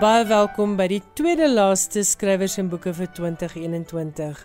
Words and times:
Baie 0.00 0.24
welkom 0.26 0.72
by 0.74 0.88
die 0.90 1.02
tweede 1.14 1.46
laaste 1.46 2.02
skrywers 2.02 2.56
en 2.58 2.66
boeke 2.72 2.90
vir 2.96 3.06
2021. 3.14 4.40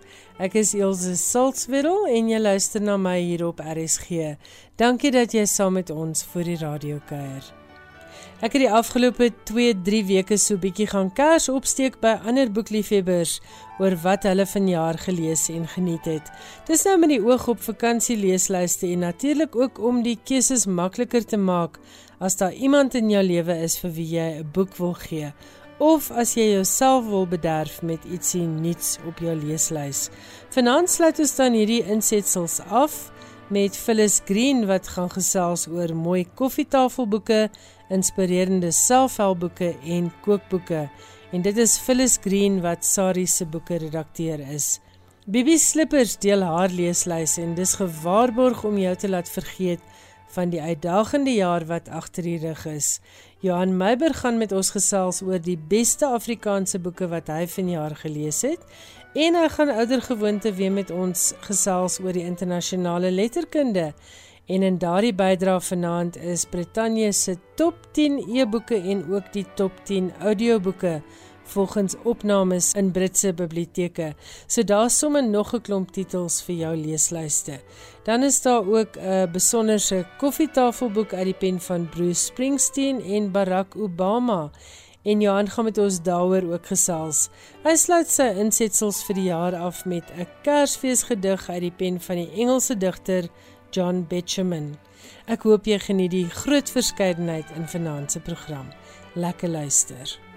Ek 0.46 0.58
is 0.62 0.76
Elsje 0.78 1.16
Salzwetel 1.18 2.06
en 2.14 2.30
jy 2.30 2.38
luister 2.38 2.84
na 2.86 3.00
my 3.02 3.16
hier 3.18 3.48
op 3.48 3.64
RSG. 3.64 4.36
Dankie 4.78 5.10
dat 5.16 5.34
jy 5.34 5.48
saam 5.50 5.80
met 5.80 5.90
ons 5.90 6.22
vir 6.36 6.52
die 6.52 6.60
radio 6.62 7.00
kuier. 7.10 7.48
Ek 8.40 8.54
het 8.54 8.62
die 8.62 8.70
afgelope 8.72 9.32
2-3 9.50 10.04
weke 10.08 10.38
so 10.40 10.56
bietjie 10.62 10.88
gaan 10.92 11.10
kers 11.18 11.50
opsteek 11.52 11.98
by 12.04 12.14
ander 12.30 12.52
boekliefhebbers 12.54 13.40
oor 13.82 13.98
wat 14.04 14.28
hulle 14.30 14.46
vanjaar 14.48 15.00
gelees 15.02 15.48
en 15.52 15.66
geniet 15.74 16.06
het. 16.08 16.30
Dis 16.70 16.86
nou 16.88 16.94
met 17.02 17.16
die 17.16 17.24
oog 17.26 17.50
op 17.52 17.64
vakansie 17.66 18.20
leeslyste 18.22 18.88
en 18.94 19.04
natuurlik 19.08 19.58
ook 19.58 19.82
om 19.82 20.04
die 20.06 20.20
keuses 20.24 20.70
makliker 20.70 21.26
te 21.26 21.42
maak 21.42 21.82
as 22.20 22.36
daar 22.38 22.54
iemand 22.54 22.96
in 22.96 23.10
jou 23.10 23.24
lewe 23.24 23.56
is 23.64 23.78
vir 23.80 23.92
wie 23.96 24.10
jy 24.16 24.30
'n 24.40 24.50
boek 24.54 24.76
wil 24.78 24.94
gee 24.94 25.34
of 25.80 26.12
as 26.12 26.36
jy 26.36 26.52
jouself 26.54 27.06
wil 27.08 27.26
bederf 27.28 27.82
met 27.82 28.04
ietsie 28.12 28.44
nuuts 28.44 28.98
op 29.08 29.20
jou 29.24 29.36
leeslys. 29.36 30.10
Vanaand 30.52 30.90
sluit 30.92 31.20
ons 31.20 31.36
dan 31.36 31.56
hierdie 31.56 31.84
insetsels 31.88 32.60
af 32.68 33.12
met 33.50 33.78
Phyllis 33.78 34.20
Green 34.26 34.66
wat 34.68 34.88
gaan 34.88 35.10
gesels 35.10 35.68
oor 35.72 35.96
mooi 35.96 36.26
koffietafelboeke 36.36 37.48
inspirerende 37.90 38.72
selfhelpboeke 38.76 39.72
en 39.86 40.12
kookboeke. 40.22 40.90
En 41.32 41.42
dit 41.42 41.58
is 41.58 41.78
Phyllis 41.80 42.20
Green 42.22 42.60
wat 42.62 42.86
Sari 42.86 43.26
se 43.28 43.46
boeke 43.46 43.80
redakteur 43.80 44.44
is. 44.54 44.80
Bibi 45.30 45.58
Slippers 45.62 46.18
deel 46.18 46.44
haar 46.44 46.74
leeslys 46.74 47.38
en 47.38 47.56
dis 47.56 47.76
gewaarborg 47.80 48.64
om 48.66 48.78
jou 48.82 48.96
te 48.98 49.10
laat 49.10 49.30
vergeet 49.30 49.82
van 50.30 50.50
die 50.50 50.62
uitdagende 50.62 51.34
jaar 51.34 51.66
wat 51.66 51.90
agter 51.90 52.24
die 52.24 52.40
rug 52.40 52.66
is. 52.66 53.00
Johan 53.40 53.78
Meiber 53.78 54.14
gaan 54.14 54.38
met 54.38 54.52
ons 54.52 54.72
gesels 54.76 55.22
oor 55.22 55.42
die 55.42 55.58
beste 55.58 56.06
Afrikaanse 56.06 56.80
boeke 56.80 57.08
wat 57.08 57.28
hy 57.28 57.48
vanjaar 57.48 57.96
gelees 57.96 58.42
het 58.46 58.66
en 59.18 59.36
hy 59.36 59.48
gaan 59.50 59.72
oudergewoonte 59.74 60.54
weer 60.54 60.72
met 60.72 60.92
ons 60.92 61.32
gesels 61.48 62.00
oor 62.04 62.14
die 62.14 62.26
internasionale 62.28 63.12
letterkunde. 63.12 63.94
En 64.50 64.64
in 64.66 64.78
daardie 64.82 65.14
bydra 65.14 65.60
vanaand 65.62 66.18
is 66.18 66.46
Brittanje 66.50 67.12
se 67.14 67.38
top 67.56 67.88
10 67.94 68.24
e-boeke 68.36 68.78
en 68.82 69.04
ook 69.14 69.34
die 69.34 69.46
top 69.56 69.72
10 69.86 70.12
audioboeke 70.20 71.02
volgens 71.50 71.96
opnames 72.04 72.74
in 72.74 72.92
Britse 72.92 73.34
biblioteke. 73.34 74.14
So 74.48 74.64
daar's 74.64 74.98
sommer 75.00 75.24
nog 75.24 75.54
'n 75.54 75.62
klomp 75.62 75.92
titels 75.92 76.42
vir 76.42 76.56
jou 76.56 76.76
leeslyste. 76.76 77.60
Dan 78.04 78.24
is 78.24 78.42
daar 78.42 78.68
ook 78.68 78.98
'n 78.98 79.32
besonderse 79.32 80.06
koffietafelboek 80.18 81.14
uit 81.14 81.26
die 81.26 81.34
pen 81.34 81.60
van 81.60 81.90
Bruce 81.90 82.24
Springsteen 82.24 83.02
en 83.02 83.32
Barack 83.32 83.76
Obama. 83.76 84.52
En 85.04 85.22
Johan 85.22 85.50
gaan 85.50 85.64
met 85.64 85.78
ons 85.78 86.02
daaroor 86.02 86.54
ook 86.54 86.66
gesels. 86.66 87.30
Hy 87.64 87.76
sluit 87.76 88.10
sy 88.12 88.24
insetsels 88.24 89.04
vir 89.04 89.16
die 89.16 89.30
jaar 89.30 89.56
af 89.56 89.86
met 89.86 90.04
'n 90.18 90.28
Kersfeesgedig 90.42 91.50
uit 91.50 91.62
die 91.62 91.72
pen 91.72 92.00
van 92.02 92.16
die 92.16 92.32
Engelse 92.32 92.78
digter 92.78 93.28
John 93.72 94.06
Betjeman. 94.08 94.78
Ek 95.26 95.42
hoop 95.42 95.66
jy 95.66 95.80
geniet 95.80 96.12
die 96.12 96.30
groot 96.30 96.70
verskeidenheid 96.70 97.46
in 97.56 97.68
vanaand 97.68 98.12
se 98.12 98.20
program. 98.20 98.68
Lekker 99.14 99.50
luister. 99.50 100.29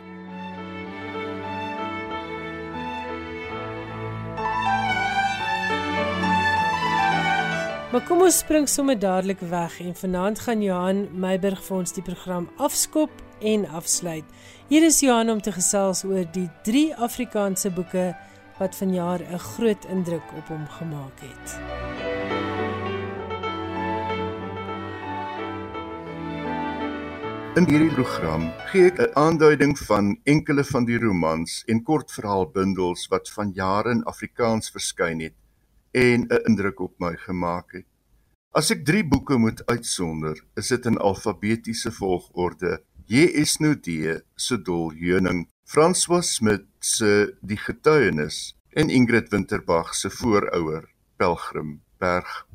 Maar 7.92 8.06
kom 8.08 8.22
ons 8.24 8.38
spring 8.40 8.64
sommer 8.72 8.96
dadelik 8.96 9.42
weg 9.50 9.74
en 9.84 9.92
vanaand 9.92 10.38
gaan 10.40 10.62
Johan 10.64 11.00
Meiburg 11.20 11.58
vir 11.66 11.74
ons 11.76 11.92
die 11.92 12.04
program 12.06 12.46
afskop 12.56 13.10
en 13.44 13.66
afsluit. 13.68 14.24
Hier 14.70 14.86
is 14.86 15.02
Johan 15.04 15.28
om 15.28 15.42
te 15.44 15.52
gesels 15.52 16.00
oor 16.08 16.24
die 16.32 16.46
3 16.64 16.94
Afrikaanse 16.96 17.68
boeke 17.76 18.06
wat 18.56 18.78
vanjaar 18.80 19.20
'n 19.20 19.38
groot 19.38 19.84
indruk 19.92 20.24
op 20.38 20.48
hom 20.48 20.64
gemaak 20.78 21.20
het. 21.20 21.44
In 27.60 27.68
hierdie 27.68 27.92
program 27.92 28.48
gee 28.72 28.86
ek 28.86 29.00
'n 29.00 29.12
aanduiding 29.14 29.78
van 29.78 30.16
enkele 30.24 30.64
van 30.64 30.84
die 30.84 30.98
romans 30.98 31.62
en 31.66 31.82
kortverhaalbundels 31.82 33.08
wat 33.08 33.28
van 33.28 33.52
jare 33.52 33.90
in 33.90 34.04
Afrikaans 34.04 34.70
verskyn 34.70 35.20
het 35.20 35.41
en 35.92 36.26
'n 36.28 36.44
indruk 36.48 36.80
op 36.80 36.94
my 36.98 37.16
gemaak 37.16 37.72
het. 37.72 37.86
As 38.52 38.70
ek 38.70 38.84
3 38.84 39.04
boeke 39.08 39.38
moet 39.38 39.66
uitsonder, 39.66 40.36
is 40.56 40.68
dit 40.68 40.86
in 40.86 40.98
alfabetiese 40.98 41.92
volgorde: 41.92 42.82
J.S. 43.06 43.56
Nudee 43.58 44.20
se 44.36 44.58
Dol 44.62 44.92
Heuning, 44.92 45.48
François 45.64 46.22
Smit 46.22 46.64
se 46.78 47.34
Die 47.40 47.56
Getuienis 47.56 48.54
en 48.70 48.90
Ingrid 48.90 49.30
Winterbag 49.32 49.94
se 49.94 50.10
Voorouer 50.10 50.84
Pelgrim 51.16 51.80
Berg. 51.98 52.46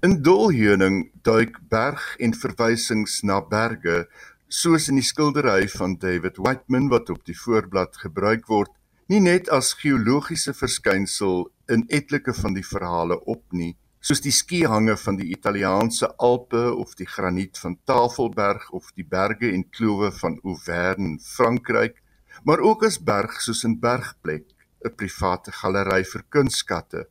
In 0.00 0.22
Dol 0.22 0.50
Heuning 0.52 1.12
duik 1.22 1.60
berg 1.68 2.16
en 2.18 2.34
verwysings 2.34 3.20
na 3.22 3.40
berge 3.40 4.08
soos 4.48 4.88
in 4.88 4.98
die 4.98 5.06
skildery 5.06 5.68
van 5.76 5.98
David 6.00 6.40
Whiteman 6.40 6.88
wat 6.92 7.12
op 7.12 7.22
die 7.28 7.36
voorblad 7.36 7.96
gebruik 8.00 8.48
word, 8.48 8.72
nie 9.12 9.20
net 9.20 9.48
as 9.52 9.74
geologiese 9.80 10.56
verskynsel 10.56 11.51
in 11.72 11.84
etlike 11.88 12.34
van 12.34 12.54
die 12.54 12.66
verhale 12.66 13.18
op 13.34 13.42
nie, 13.56 13.72
soos 14.02 14.22
die 14.24 14.34
skihange 14.34 14.96
van 14.98 15.18
die 15.20 15.30
Italiaanse 15.30 16.08
Alpe 16.18 16.64
of 16.74 16.94
die 16.98 17.06
graniet 17.06 17.58
van 17.62 17.78
Tafelberg 17.86 18.70
of 18.74 18.90
die 18.98 19.06
berge 19.06 19.52
en 19.52 19.62
klowe 19.70 20.10
van 20.18 20.40
Auvergne, 20.42 21.18
Frankryk, 21.22 22.00
maar 22.44 22.60
ook 22.60 22.82
as 22.88 22.98
berg 22.98 23.38
soos 23.44 23.62
in 23.68 23.78
Bergplek, 23.80 24.48
'n 24.84 24.94
private 24.98 25.52
galery 25.52 26.02
vir 26.04 26.24
kunstskatte, 26.28 27.06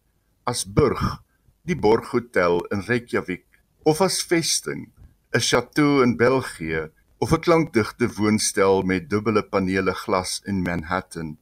as 0.45 0.65
burg, 0.65 1.23
die 1.63 1.75
Borghotel 1.75 2.59
in 2.71 2.81
Reykjavik, 2.81 3.45
of 3.85 4.01
as 4.01 4.21
vesting, 4.21 4.91
'n 5.33 5.39
chateau 5.39 6.03
in 6.03 6.17
België 6.17 6.89
of 7.23 7.31
'n 7.31 7.39
klankdigte 7.39 8.07
woonstel 8.17 8.81
met 8.81 9.09
dubbele 9.09 9.43
panele 9.43 9.93
glas 9.93 10.41
in 10.45 10.61
Manhattan 10.61 11.37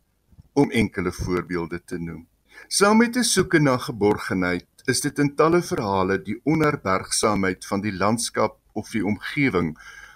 om 0.53 0.71
enkele 0.71 1.11
voorbeelde 1.11 1.83
te 1.83 1.97
noem. 1.97 2.27
Saam 2.71 2.97
met 2.97 3.15
'n 3.17 3.23
soeke 3.23 3.59
na 3.59 3.77
geborgenheid 3.77 4.67
is 4.85 4.99
dit 5.01 5.19
in 5.19 5.35
talle 5.35 5.61
verhale 5.61 6.17
die 6.21 6.35
onherbergsaamheid 6.43 7.65
van 7.65 7.81
die 7.81 7.93
landskap 7.93 8.59
of 8.73 8.91
die 8.93 9.01
omgewing 9.05 9.71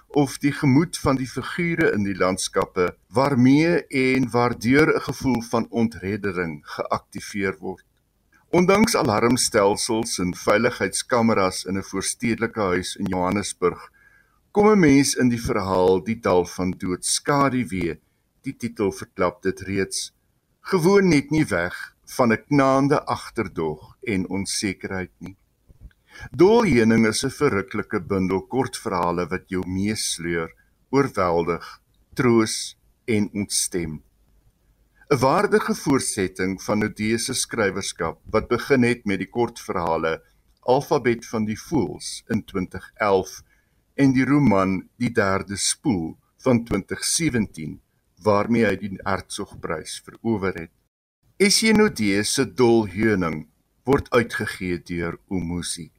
of 0.08 0.38
die 0.38 0.52
gemoed 0.52 0.97
van 1.06 1.16
die 1.16 1.28
figure 1.28 1.90
in 1.92 2.03
die 2.03 2.13
landskappe 2.16 2.86
waarmee 3.09 3.88
en 3.88 4.30
waardeur 4.30 4.94
'n 4.94 5.02
gevoel 5.02 5.42
van 5.42 5.66
ontreddering 5.69 6.62
geaktiveer 6.75 7.58
word. 7.59 7.86
Ondanks 8.50 8.96
alarmstelsels 8.96 10.19
en 10.19 10.36
veiligheidskameras 10.36 11.63
in 11.66 11.78
'n 11.78 11.90
voorstedelike 11.92 12.62
huis 12.62 12.96
in 12.96 13.06
Johannesburg 13.06 13.90
kom 14.52 14.68
'n 14.68 14.80
mens 14.80 15.16
in 15.16 15.30
die 15.30 15.42
verhaal 15.42 16.03
die 16.03 16.19
dal 16.19 16.46
van 16.46 16.72
dood 16.72 17.06
skaduwee 17.06 18.00
die 18.42 18.56
titel 18.58 18.92
verklap 18.92 19.42
dit 19.42 19.59
reeds 19.62 20.13
gewoon 20.62 21.08
net 21.08 21.31
nie 21.31 21.46
weg 21.46 21.93
van 22.18 22.34
'n 22.34 22.44
knaande 22.47 23.00
agterdog 23.18 23.96
en 24.13 24.29
onsekerheid 24.40 25.13
nie 25.19 25.38
Dolheuning 26.31 27.07
is 27.07 27.24
'n 27.25 27.33
verruklike 27.42 28.00
bundel 28.12 28.42
kortverhale 28.56 29.25
wat 29.33 29.45
jou 29.50 29.63
meesleur 29.68 30.50
oorweldig 30.89 31.65
troos 32.13 32.57
en 33.06 33.30
ontstem 33.42 34.01
'n 35.13 35.19
waardige 35.25 35.75
voortsetting 35.75 36.62
van 36.68 36.83
Odeese 36.83 37.33
skrywerskap 37.33 38.21
wat 38.36 38.48
begin 38.48 38.83
het 38.83 39.06
met 39.06 39.19
die 39.19 39.30
kortverhale 39.39 40.13
Alfabet 40.63 41.25
van 41.27 41.45
die 41.45 41.59
Voëls 41.59 42.24
in 42.33 42.44
2011 42.44 43.42
en 43.95 44.13
die 44.13 44.25
roman 44.25 44.77
Die 44.98 45.12
Derde 45.12 45.57
Spoel 45.57 46.16
van 46.45 46.63
2017 46.63 47.81
waarmee 48.24 48.66
hy 48.66 48.77
die 48.80 48.94
Hertzogprys 49.04 50.00
verower 50.06 50.56
het. 50.56 50.71
Esienodee 51.44 52.22
se 52.24 52.44
Dol 52.56 52.86
Heuning 52.88 53.42
word 53.84 54.06
uitgegee 54.16 54.78
deur 54.88 55.18
Umusi. 55.28 55.90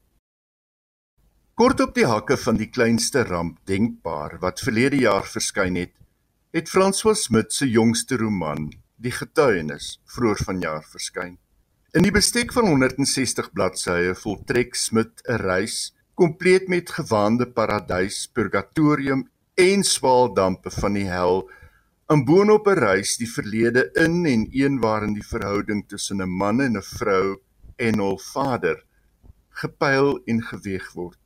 Kort 1.59 1.83
op 1.85 1.91
die 1.99 2.07
hakke 2.09 2.39
van 2.41 2.57
die 2.57 2.71
kleinste 2.73 3.27
ramp 3.29 3.59
denkbaar 3.69 4.39
wat 4.41 4.63
verlede 4.65 5.03
jaar 5.03 5.27
verskyn 5.29 5.77
het, 5.77 5.93
het 6.57 6.71
François 6.73 7.27
Smit 7.27 7.53
se 7.53 7.69
jongste 7.69 8.17
roman, 8.23 8.71
Die 8.97 9.13
Getuienis, 9.13 9.99
vroeër 10.15 10.41
vanjaar 10.47 10.87
verskyn. 10.95 11.35
In 11.93 12.09
die 12.09 12.15
bestek 12.15 12.55
van 12.57 12.71
160 12.71 13.51
bladsye 13.53 14.15
voltrek 14.23 14.73
Smit 14.81 15.21
'n 15.29 15.43
reis 15.45 15.93
kompleet 16.15 16.73
met 16.73 16.89
gewaande 16.89 17.51
paradys, 17.53 18.31
purgatorium 18.33 19.29
en 19.61 19.85
swaaldampe 19.85 20.71
van 20.71 20.97
die 20.97 21.09
hel, 21.11 21.45
en 22.15 22.23
boonop 22.23 22.71
'n 22.71 22.79
reis 22.79 23.17
die 23.19 23.27
verlede 23.27 23.83
in 24.05 24.23
en 24.33 24.43
een 24.61 24.75
waarin 24.81 25.15
die 25.19 25.29
verhouding 25.35 25.83
tussen 25.89 26.23
'n 26.23 26.37
man 26.43 26.61
en 26.61 26.77
'n 26.77 26.83
vrou 26.99 27.27
en 27.77 27.99
hul 27.99 28.19
vader 28.19 28.85
gepyl 29.63 30.23
en 30.25 30.43
geweeg 30.51 30.93
word. 30.93 31.19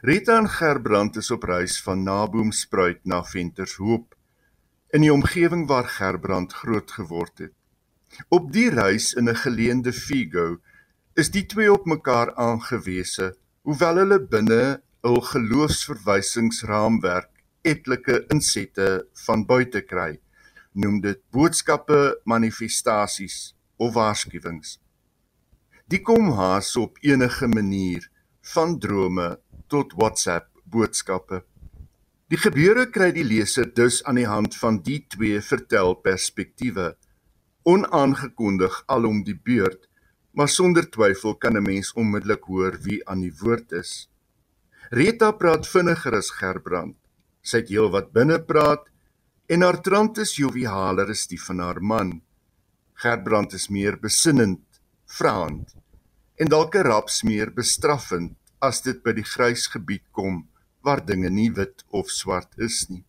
Rita 0.00 0.38
en 0.38 0.48
Gerbrand 0.48 1.16
is 1.16 1.30
op 1.30 1.42
reis 1.42 1.82
van 1.82 2.02
Naboomspruit 2.02 3.04
na 3.04 3.24
Ventershoop 3.24 4.14
in 4.90 5.00
die 5.00 5.12
omgewing 5.12 5.66
waar 5.66 5.88
Gerbrand 5.88 6.52
groot 6.52 6.90
geword 6.90 7.38
het. 7.38 7.52
Op 8.28 8.52
die 8.52 8.70
reis 8.70 9.14
in 9.14 9.28
'n 9.28 9.36
geleende 9.46 9.92
Figo 9.92 10.58
is 11.14 11.30
die 11.30 11.46
twee 11.46 11.72
op 11.72 11.86
mekaar 11.86 12.34
aangewese, 12.34 13.36
hoewel 13.62 13.96
hulle 13.96 14.26
binne 14.26 14.82
'n 15.04 15.22
geloofsverwysingsraamwerk 15.22 17.37
etlike 17.62 18.24
insette 18.34 19.06
van 19.26 19.44
buite 19.46 19.82
kry. 19.86 20.18
Noem 20.74 21.00
dit 21.00 21.20
boodskappe, 21.32 22.20
manifestasies 22.24 23.54
of 23.78 23.94
waarskuwings. 23.94 24.78
Die 25.88 26.02
kom 26.04 26.34
haas 26.36 26.74
op 26.76 26.98
enige 27.00 27.48
manier 27.48 28.04
van 28.54 28.78
drome 28.78 29.38
tot 29.72 29.94
WhatsApp 29.96 30.50
boodskappe. 30.68 31.42
Die 32.28 32.36
gebeure 32.36 32.84
kry 32.92 33.08
die 33.16 33.24
leser 33.24 33.70
dus 33.72 34.02
aan 34.04 34.20
die 34.20 34.28
hand 34.28 34.56
van 34.60 34.82
die 34.84 34.98
twee 35.08 35.40
vertelperspektiewe, 35.40 36.90
onaangekondig 37.64 38.82
alom 38.92 39.22
die 39.24 39.38
beurt, 39.48 39.88
maar 40.36 40.52
sonder 40.52 40.84
twyfel 40.92 41.38
kan 41.40 41.56
'n 41.56 41.64
mens 41.64 41.92
onmiddellik 41.96 42.44
hoor 42.44 42.76
wie 42.84 43.00
aan 43.08 43.24
die 43.24 43.32
woord 43.40 43.72
is. 43.72 44.10
Rita 44.90 45.32
praat 45.32 45.66
vinniger 45.66 46.14
as 46.16 46.30
Gerbrand. 46.30 46.97
Sy 47.48 47.62
het 47.62 47.70
heelwat 47.72 48.12
binne 48.12 48.36
praat 48.44 48.84
en 49.48 49.64
haar 49.64 49.78
trant 49.84 50.18
is 50.20 50.36
jovialer 50.36 51.08
as 51.14 51.24
die 51.30 51.40
van 51.40 51.62
haar 51.64 51.80
man. 51.80 52.18
Gerbrand 53.00 53.54
is 53.56 53.70
meer 53.72 53.96
besinnend, 54.02 54.64
vraand 55.18 55.72
en 56.38 56.50
dalk 56.52 56.76
'n 56.76 56.86
raps 56.86 57.22
meer 57.24 57.50
bestraffend 57.60 58.36
as 58.60 58.82
dit 58.82 59.02
by 59.02 59.12
die 59.16 59.28
grys 59.34 59.66
gebied 59.74 60.04
kom 60.12 60.46
waar 60.84 61.00
dinge 61.10 61.30
nie 61.30 61.50
wit 61.50 61.84
of 61.90 62.10
swart 62.10 62.52
is 62.58 62.86
nie. 62.90 63.04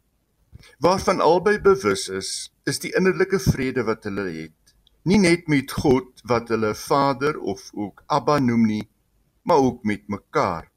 Waarvan 0.80 1.22
albei 1.22 1.58
bewus 1.60 2.08
is, 2.10 2.30
is 2.66 2.80
die 2.80 2.94
innerlike 2.98 3.40
vrede 3.40 3.84
wat 3.84 4.04
hulle 4.08 4.26
het. 4.32 4.74
Nie 5.06 5.20
net 5.20 5.48
met 5.48 5.72
God 5.72 6.24
wat 6.32 6.50
hulle 6.50 6.74
Vader 6.76 7.40
of 7.40 7.70
ook 7.74 8.04
Abba 8.08 8.40
noem 8.40 8.66
nie, 8.66 8.86
maar 9.44 9.58
ook 9.58 9.84
met 9.84 10.08
mekaar. 10.08 10.72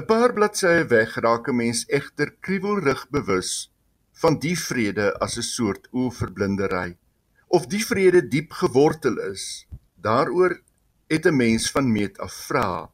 'n 0.00 0.06
Paar 0.08 0.32
bladsye 0.32 0.86
weg 0.88 1.10
raak 1.24 1.48
'n 1.48 1.56
mens 1.56 1.80
egter 1.98 2.30
kriewelrig 2.44 3.02
bewus 3.10 3.50
van 4.22 4.38
die 4.44 4.56
vrede 4.56 5.08
as 5.24 5.36
'n 5.36 5.48
soort 5.56 5.88
oorverblindery 5.92 6.96
of 7.48 7.66
die 7.66 7.84
vrede 7.84 8.22
diep 8.34 8.52
gewortel 8.52 9.18
is. 9.32 9.66
Daaroor 10.00 10.52
het 11.12 11.26
'n 11.26 11.36
mens 11.36 11.70
van 11.70 11.92
meet 11.92 12.18
af 12.18 12.32
vra. 12.32 12.90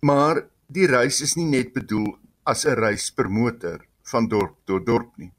Maar 0.00 0.46
die 0.66 0.86
reis 0.86 1.20
is 1.20 1.34
nie 1.36 1.50
net 1.56 1.72
bedoel 1.72 2.18
as 2.44 2.66
'n 2.66 2.76
reis 2.84 3.10
per 3.10 3.30
motor 3.30 3.80
van 4.02 4.28
dorp 4.28 4.56
tot 4.64 4.86
dorp 4.86 5.16
nie. 5.16 5.32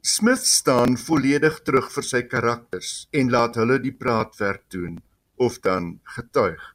Smith 0.00 0.46
staan 0.46 0.96
volledig 0.96 1.62
terug 1.62 1.92
vir 1.92 2.02
sy 2.02 2.22
karakters 2.22 3.08
en 3.10 3.30
laat 3.30 3.54
hulle 3.54 3.80
die 3.80 3.96
praatwerk 4.02 4.64
doen 4.68 5.02
of 5.36 5.58
dan 5.58 6.00
getuig. 6.02 6.73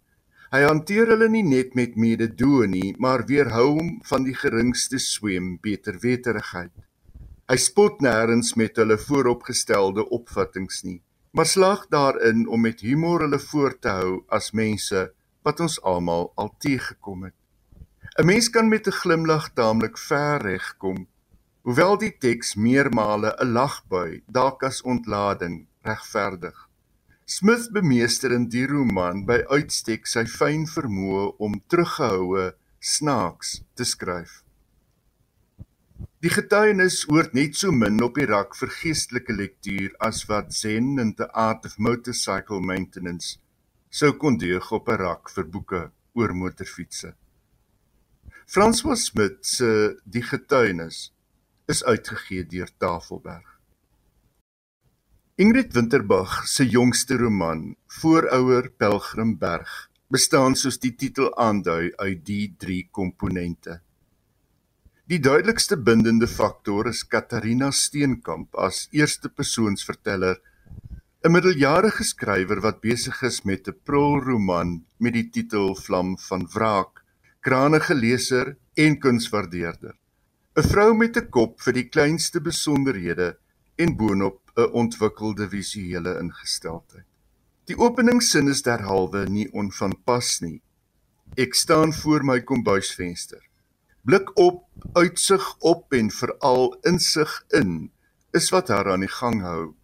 Hy 0.49 0.63
hanteer 0.65 1.11
hulle 1.11 1.27
nie 1.29 1.43
net 1.45 1.75
met 1.77 1.93
mededoe 1.93 2.65
nie, 2.65 2.95
maar 2.97 3.21
weerhou 3.29 3.67
hom 3.75 3.89
van 4.09 4.23
die 4.25 4.33
geringste 4.33 4.97
swem 4.97 5.59
beter 5.61 5.99
weterigheid. 6.01 6.73
Hy 7.49 7.57
spot 7.61 8.01
nêrens 8.01 8.55
met 8.57 8.79
hulle 8.81 8.97
vooropgestelde 8.97 10.07
opvattinge 10.09 10.79
nie, 10.87 10.97
maar 11.37 11.45
slaag 11.45 11.83
daarin 11.93 12.47
om 12.49 12.65
met 12.65 12.81
humor 12.81 13.27
hulle 13.27 13.37
voor 13.43 13.75
te 13.77 13.93
hou 13.99 14.15
as 14.33 14.49
mense 14.57 15.03
wat 15.45 15.61
ons 15.61 15.77
almal 15.91 16.31
al 16.35 16.49
teëgekom 16.65 17.29
het. 17.29 17.37
'n 18.17 18.25
Mens 18.25 18.49
kan 18.49 18.69
met 18.73 18.87
'n 18.87 18.99
glimlag 19.01 19.53
taamlik 19.53 19.97
ver 19.97 20.41
regkom, 20.41 21.05
hoewel 21.61 21.97
die 21.97 22.15
teks 22.17 22.55
meermale 22.55 23.35
'n 23.37 23.53
lagbui 23.53 24.23
dalk 24.25 24.63
as 24.63 24.81
ontlading 24.81 25.67
regverdig. 25.85 26.68
Smith 27.29 27.67
bemeester 27.69 28.31
in 28.33 28.47
die 28.49 28.63
roman 28.65 29.19
by 29.27 29.35
uitstek 29.53 30.07
sy 30.09 30.23
fyn 30.25 30.63
vermoë 30.65 31.25
om 31.45 31.59
teruggehoue 31.69 32.45
snaaks 32.91 33.51
te 33.77 33.85
skryf. 33.85 34.31
Die 36.25 36.31
getuienis 36.33 37.03
hoort 37.11 37.35
net 37.37 37.59
so 37.59 37.69
min 37.81 38.01
op 38.07 38.17
die 38.17 38.25
rak 38.31 38.57
vir 38.57 38.73
geestelike 38.79 39.35
lektuur 39.37 39.93
as 40.07 40.23
wat 40.31 40.57
Zen 40.57 40.97
and 41.03 41.19
the 41.21 41.29
Art 41.43 41.69
of 41.69 41.77
Motorcycle 41.77 42.63
Maintenance 42.71 43.37
sou 43.99 44.09
kon 44.23 44.41
deug 44.45 44.73
op 44.79 44.89
'n 44.89 44.99
rak 45.03 45.29
vir 45.35 45.45
boeke 45.45 45.83
oor 46.17 46.33
motorfietsse. 46.33 47.13
François 48.47 48.97
Smit 48.97 49.45
se 49.45 50.01
Die 50.03 50.25
getuienis 50.25 51.11
is 51.67 51.83
uitgegee 51.83 52.43
deur 52.43 52.73
Tafelberg. 52.79 53.58
Ingrid 55.39 55.71
Winterbag 55.71 56.47
se 56.47 56.65
jongste 56.67 57.15
roman, 57.15 57.75
Voorouer 57.87 58.65
Pelgrimberg, 58.75 59.69
bestaan 60.11 60.57
soos 60.59 60.75
die 60.83 60.91
titel 60.99 61.29
aandui 61.39 61.93
uit 61.95 62.25
die 62.27 62.49
drie 62.59 62.81
komponente. 62.91 63.77
Die 65.07 65.21
duidelikste 65.23 65.77
bindende 65.79 66.27
faktor 66.27 66.89
is 66.91 67.05
Katarina 67.07 67.69
Steenkamp 67.71 68.59
as 68.59 68.89
eerste 68.91 69.31
persoonsverteller, 69.31 70.41
'n 71.23 71.31
middeljarige 71.31 72.03
skrywer 72.03 72.59
wat 72.59 72.83
besig 72.83 73.23
is 73.23 73.39
met 73.45 73.69
'n 73.69 73.79
prolroman 73.85 74.83
met 74.99 75.13
die 75.13 75.29
titel 75.31 75.73
Vlam 75.75 76.17
van 76.17 76.49
Wraak 76.53 76.99
kranige 77.39 77.95
leser 77.95 78.57
en 78.75 78.99
kunswaardeerder. 78.99 79.95
'n 80.57 80.67
Vrou 80.67 80.93
met 80.93 81.15
'n 81.15 81.29
kop 81.29 81.61
vir 81.61 81.73
die 81.73 81.87
kleinste 81.87 82.41
besonderhede 82.41 83.37
en 83.77 83.95
boonop 83.95 84.48
'n 84.55 84.71
ontwikkelde 84.71 85.49
visuele 85.49 86.19
ingesteldheid. 86.19 87.05
Die 87.65 87.77
openingssin 87.77 88.47
is 88.47 88.61
derhalwe 88.61 89.27
nie 89.29 89.51
onvanpas 89.51 90.39
nie. 90.41 90.61
Ek 91.37 91.53
staan 91.53 91.93
voor 91.93 92.23
my 92.25 92.41
kombuisvenster. 92.41 93.41
Blik 94.01 94.31
op, 94.39 94.63
uitsig 94.93 95.55
op 95.59 95.93
en 95.93 96.09
veral 96.09 96.77
insig 96.81 97.45
in 97.49 97.91
is 98.33 98.49
wat 98.49 98.67
haar 98.73 98.91
aan 98.91 99.05
die 99.05 99.11
gang 99.11 99.41
hou. 99.41 99.75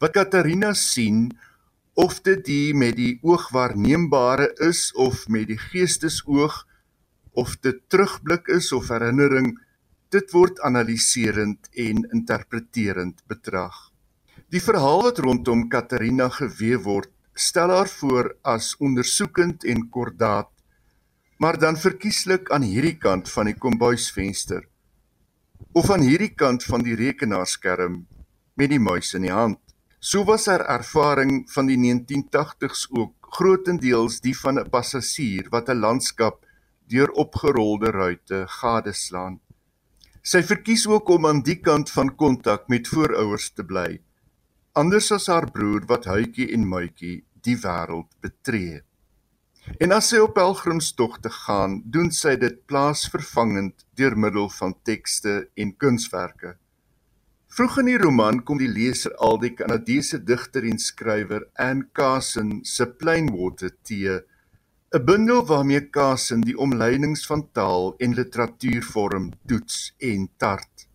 Wat 0.00 0.12
Katarina 0.12 0.74
sien 0.74 1.30
of 1.94 2.20
dit 2.20 2.44
die 2.44 2.74
met 2.74 2.96
die 2.96 3.18
oog 3.24 3.48
waarneembare 3.54 4.50
is 4.68 4.90
of 4.92 5.28
met 5.28 5.48
die 5.48 5.60
geestesoog 5.60 6.66
of 7.32 7.56
dit 7.64 7.80
terugblik 7.88 8.48
is 8.48 8.72
of 8.72 8.88
herinnering, 8.88 9.54
dit 10.12 10.32
word 10.32 10.60
analiserend 10.64 11.68
en 11.72 12.04
interpreterend 12.12 13.20
betrag. 13.28 13.85
Die 14.46 14.62
verhaal 14.62 15.00
wat 15.02 15.18
rondom 15.18 15.64
Katarina 15.66 16.28
gewewe 16.30 16.78
word, 16.84 17.10
stel 17.34 17.72
haar 17.74 17.88
voor 17.90 18.28
as 18.46 18.76
ondersoekend 18.78 19.64
en 19.66 19.88
kordaat, 19.90 20.52
maar 21.42 21.58
dan 21.58 21.76
verkieslik 21.76 22.52
aan 22.54 22.62
hierdie 22.62 22.94
kant 22.94 23.26
van 23.28 23.50
die 23.50 23.56
kombuisvenster 23.58 24.62
of 25.76 25.90
aan 25.90 26.04
hierdie 26.04 26.32
kant 26.32 26.64
van 26.64 26.84
die 26.84 26.94
rekenaarskerm 26.96 27.98
met 28.56 28.70
die 28.70 28.80
muis 28.80 29.12
in 29.18 29.26
die 29.26 29.34
hand. 29.34 29.58
So 30.00 30.24
was 30.24 30.46
haar 30.48 30.64
ervaring 30.72 31.42
van 31.52 31.68
die 31.68 31.76
1980s 31.80 32.86
ook 32.94 33.28
grootendeels 33.36 34.22
die 34.24 34.36
van 34.38 34.60
'n 34.60 34.70
passasier 34.70 35.50
wat 35.50 35.68
'n 35.68 35.80
landskap 35.80 36.46
deur 36.88 37.10
opgerolde 37.10 37.90
ruite 37.90 38.46
gadeslaan. 38.46 39.40
Sy 40.22 40.42
verkies 40.42 40.86
ook 40.86 41.08
om 41.08 41.26
aan 41.26 41.42
die 41.42 41.60
kant 41.60 41.90
van 41.90 42.14
kontak 42.16 42.68
met 42.68 42.88
voorouers 42.88 43.50
te 43.50 43.64
bly, 43.64 44.00
anders 44.76 45.08
as 45.16 45.30
haar 45.32 45.48
broer 45.52 45.86
wat 45.90 46.08
huitjie 46.10 46.50
en 46.54 46.68
muitjie 46.68 47.16
die 47.46 47.56
wêreld 47.62 48.10
betree. 48.24 48.82
En 49.82 49.92
as 49.96 50.12
sy 50.12 50.20
op 50.22 50.36
pelgrimstogte 50.36 51.32
gaan, 51.42 51.80
doen 51.94 52.12
sy 52.14 52.36
dit 52.38 52.60
plaasvervangend 52.70 53.86
deur 53.98 54.14
middel 54.14 54.46
van 54.58 54.76
tekste 54.86 55.48
en 55.56 55.74
kunswerke. 55.82 56.54
Vroeg 57.56 57.80
in 57.82 57.90
die 57.90 57.98
roman 57.98 58.42
kom 58.44 58.60
die 58.60 58.70
leser 58.70 59.14
al 59.26 59.40
die 59.42 59.54
Kanadese 59.58 60.20
digter 60.22 60.66
en 60.68 60.78
skrywer 60.82 61.48
Anne 61.66 61.88
Carson 61.96 62.58
se 62.62 62.86
Plainwater 62.86 63.72
Tee 63.82 64.20
'n 64.96 65.04
bundel 65.04 65.46
waarmee 65.46 65.88
Kasin 65.90 66.40
die 66.40 66.58
omlynings 66.58 67.26
van 67.26 67.42
taal 67.52 67.94
en 67.98 68.14
literatuur 68.14 68.82
vorm, 68.82 69.32
toets 69.46 69.94
en 69.98 70.28
tart. 70.36 70.85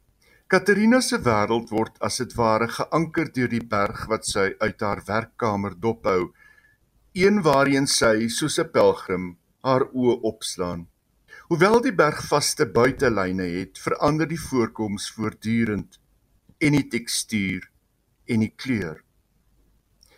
Katerina 0.51 0.97
se 0.99 1.15
wêreld 1.23 1.69
word 1.71 1.93
as 2.03 2.17
dit 2.19 2.33
ware 2.35 2.65
geanker 2.67 3.29
deur 3.35 3.51
die 3.53 3.63
berg 3.73 4.01
wat 4.11 4.25
sy 4.27 4.49
uit 4.59 4.81
haar 4.83 4.99
werkkamer 5.07 5.77
dophou, 5.83 6.25
een 7.15 7.37
waarheen 7.45 7.85
sy 7.87 8.27
soos 8.37 8.57
'n 8.59 8.71
pelgrim 8.73 9.29
haar 9.63 9.85
oë 9.95 10.15
opslaan. 10.31 10.81
Hoewel 11.47 11.79
die 11.85 11.95
berg 12.01 12.19
vaste 12.31 12.65
buitelyne 12.65 13.47
het, 13.47 13.79
verander 13.79 14.27
die 14.27 14.41
voorkoms 14.49 15.05
voortdurend 15.15 15.99
en 16.59 16.75
die 16.75 16.87
tekstuur 16.95 17.71
en 18.27 18.43
die 18.43 18.53
kleur. 18.63 18.99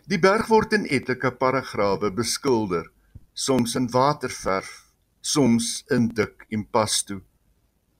Die 0.10 0.20
berg 0.20 0.50
word 0.50 0.74
in 0.74 0.90
etlike 0.90 1.32
paragrawe 1.44 2.10
beskilder 2.10 2.90
soms 3.34 3.76
in 3.76 3.86
waterverf, 3.92 4.74
soms 5.22 5.84
in 5.92 6.10
dik 6.10 6.46
impasto. 6.50 7.22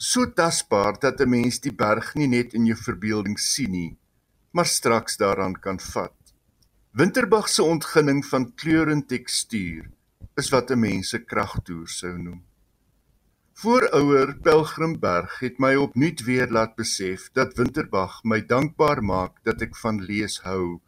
So 0.04 0.26
tasbaar 0.36 0.98
dat 1.00 1.22
'n 1.22 1.30
mens 1.30 1.60
die 1.64 1.72
berg 1.72 2.08
nie 2.20 2.28
net 2.28 2.54
in 2.54 2.66
jou 2.66 2.76
verbeelding 2.76 3.38
sien 3.40 3.72
nie, 3.72 3.98
maar 4.52 4.66
straks 4.66 5.16
daaraan 5.18 5.54
kan 5.66 5.80
vat. 5.80 6.34
Winterbag 6.92 7.48
se 7.50 7.64
ontginning 7.64 8.26
van 8.26 8.54
kleur 8.56 8.90
en 8.92 9.06
tekstuur 9.06 9.86
is 10.36 10.50
wat 10.50 10.72
'n 10.72 10.80
mens 10.80 11.10
se 11.10 11.20
kragtoer 11.20 11.88
sou 11.88 12.18
noem. 12.18 12.44
Voorouer 13.54 14.36
Pelgrimberg 14.36 15.40
het 15.40 15.60
my 15.60 15.76
opnuut 15.76 16.24
weer 16.24 16.52
laat 16.52 16.76
besef 16.76 17.30
dat 17.32 17.56
Winterbag 17.58 18.24
my 18.24 18.42
dankbaar 18.46 19.04
maak 19.04 19.40
dat 19.44 19.62
ek 19.62 19.76
van 19.76 20.02
lees 20.02 20.40
hou. 20.40 20.82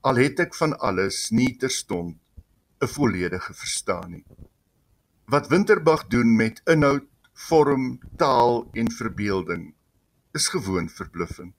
Al 0.00 0.16
het 0.16 0.40
ek 0.40 0.54
van 0.54 0.78
alles 0.78 1.30
nie 1.30 1.56
terstond 1.56 2.16
'n 2.80 2.86
volledige 2.86 3.54
verstaan 3.54 4.10
nie. 4.10 4.24
Wat 5.26 5.48
Winterbag 5.48 6.06
doen 6.06 6.36
met 6.36 6.62
inhoud, 6.64 7.04
vorm, 7.46 7.98
taal 8.16 8.66
en 8.72 8.90
verbeelding 8.92 9.74
is 10.32 10.48
gewoon 10.48 10.88
verbluffend. 10.88 11.54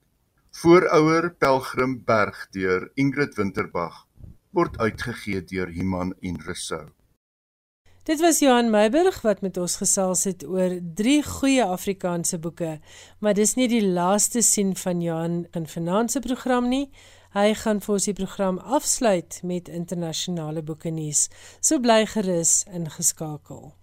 Voorouer 0.51 1.31
Pelgrim 1.37 2.03
Berg 2.05 2.47
deur 2.51 2.89
Ingrid 2.93 3.35
Winterbag 3.37 4.05
word 4.51 4.79
uitgegee 4.81 5.43
deur 5.45 5.69
Iman 5.69 6.15
en 6.19 6.39
Resou. 6.45 6.87
Dit 8.09 8.19
was 8.19 8.39
Johan 8.41 8.71
Meiburg 8.73 9.21
wat 9.21 9.43
met 9.45 9.57
ons 9.61 9.75
gesels 9.77 10.23
het 10.25 10.43
oor 10.47 10.79
drie 10.97 11.21
goeie 11.23 11.63
Afrikaanse 11.63 12.39
boeke, 12.41 12.79
maar 13.21 13.37
dis 13.37 13.53
nie 13.55 13.69
die 13.69 13.83
laaste 13.85 14.41
sien 14.41 14.73
van 14.75 15.03
Johan 15.05 15.43
in 15.53 15.67
finansie 15.69 16.21
program 16.25 16.71
nie. 16.73 16.87
Hy 17.37 17.53
gaan 17.53 17.83
vir 17.85 17.93
ons 17.99 18.09
die 18.09 18.17
program 18.17 18.57
afsluit 18.57 19.41
met 19.45 19.69
internasionale 19.69 20.65
boeke 20.65 20.89
nuus. 20.89 21.27
So 21.61 21.77
bly 21.79 22.07
gerus 22.09 22.63
ingeskakel. 22.73 23.78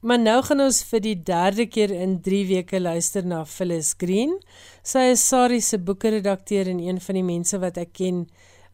Maar 0.00 0.20
nou 0.22 0.42
gaan 0.46 0.60
ons 0.62 0.76
vir 0.86 1.00
die 1.02 1.16
derde 1.26 1.64
keer 1.66 1.90
in 1.90 2.20
3 2.22 2.44
weke 2.46 2.78
luister 2.78 3.24
na 3.26 3.40
Phyllis 3.44 3.96
Green. 3.98 4.36
Sy 4.86 5.08
is 5.14 5.24
Sari 5.26 5.58
se 5.60 5.80
boekredakteur 5.82 6.70
en 6.70 6.78
een 6.78 7.00
van 7.02 7.18
die 7.18 7.24
mense 7.26 7.58
wat 7.58 7.80
ek 7.82 7.96
ken 7.98 8.28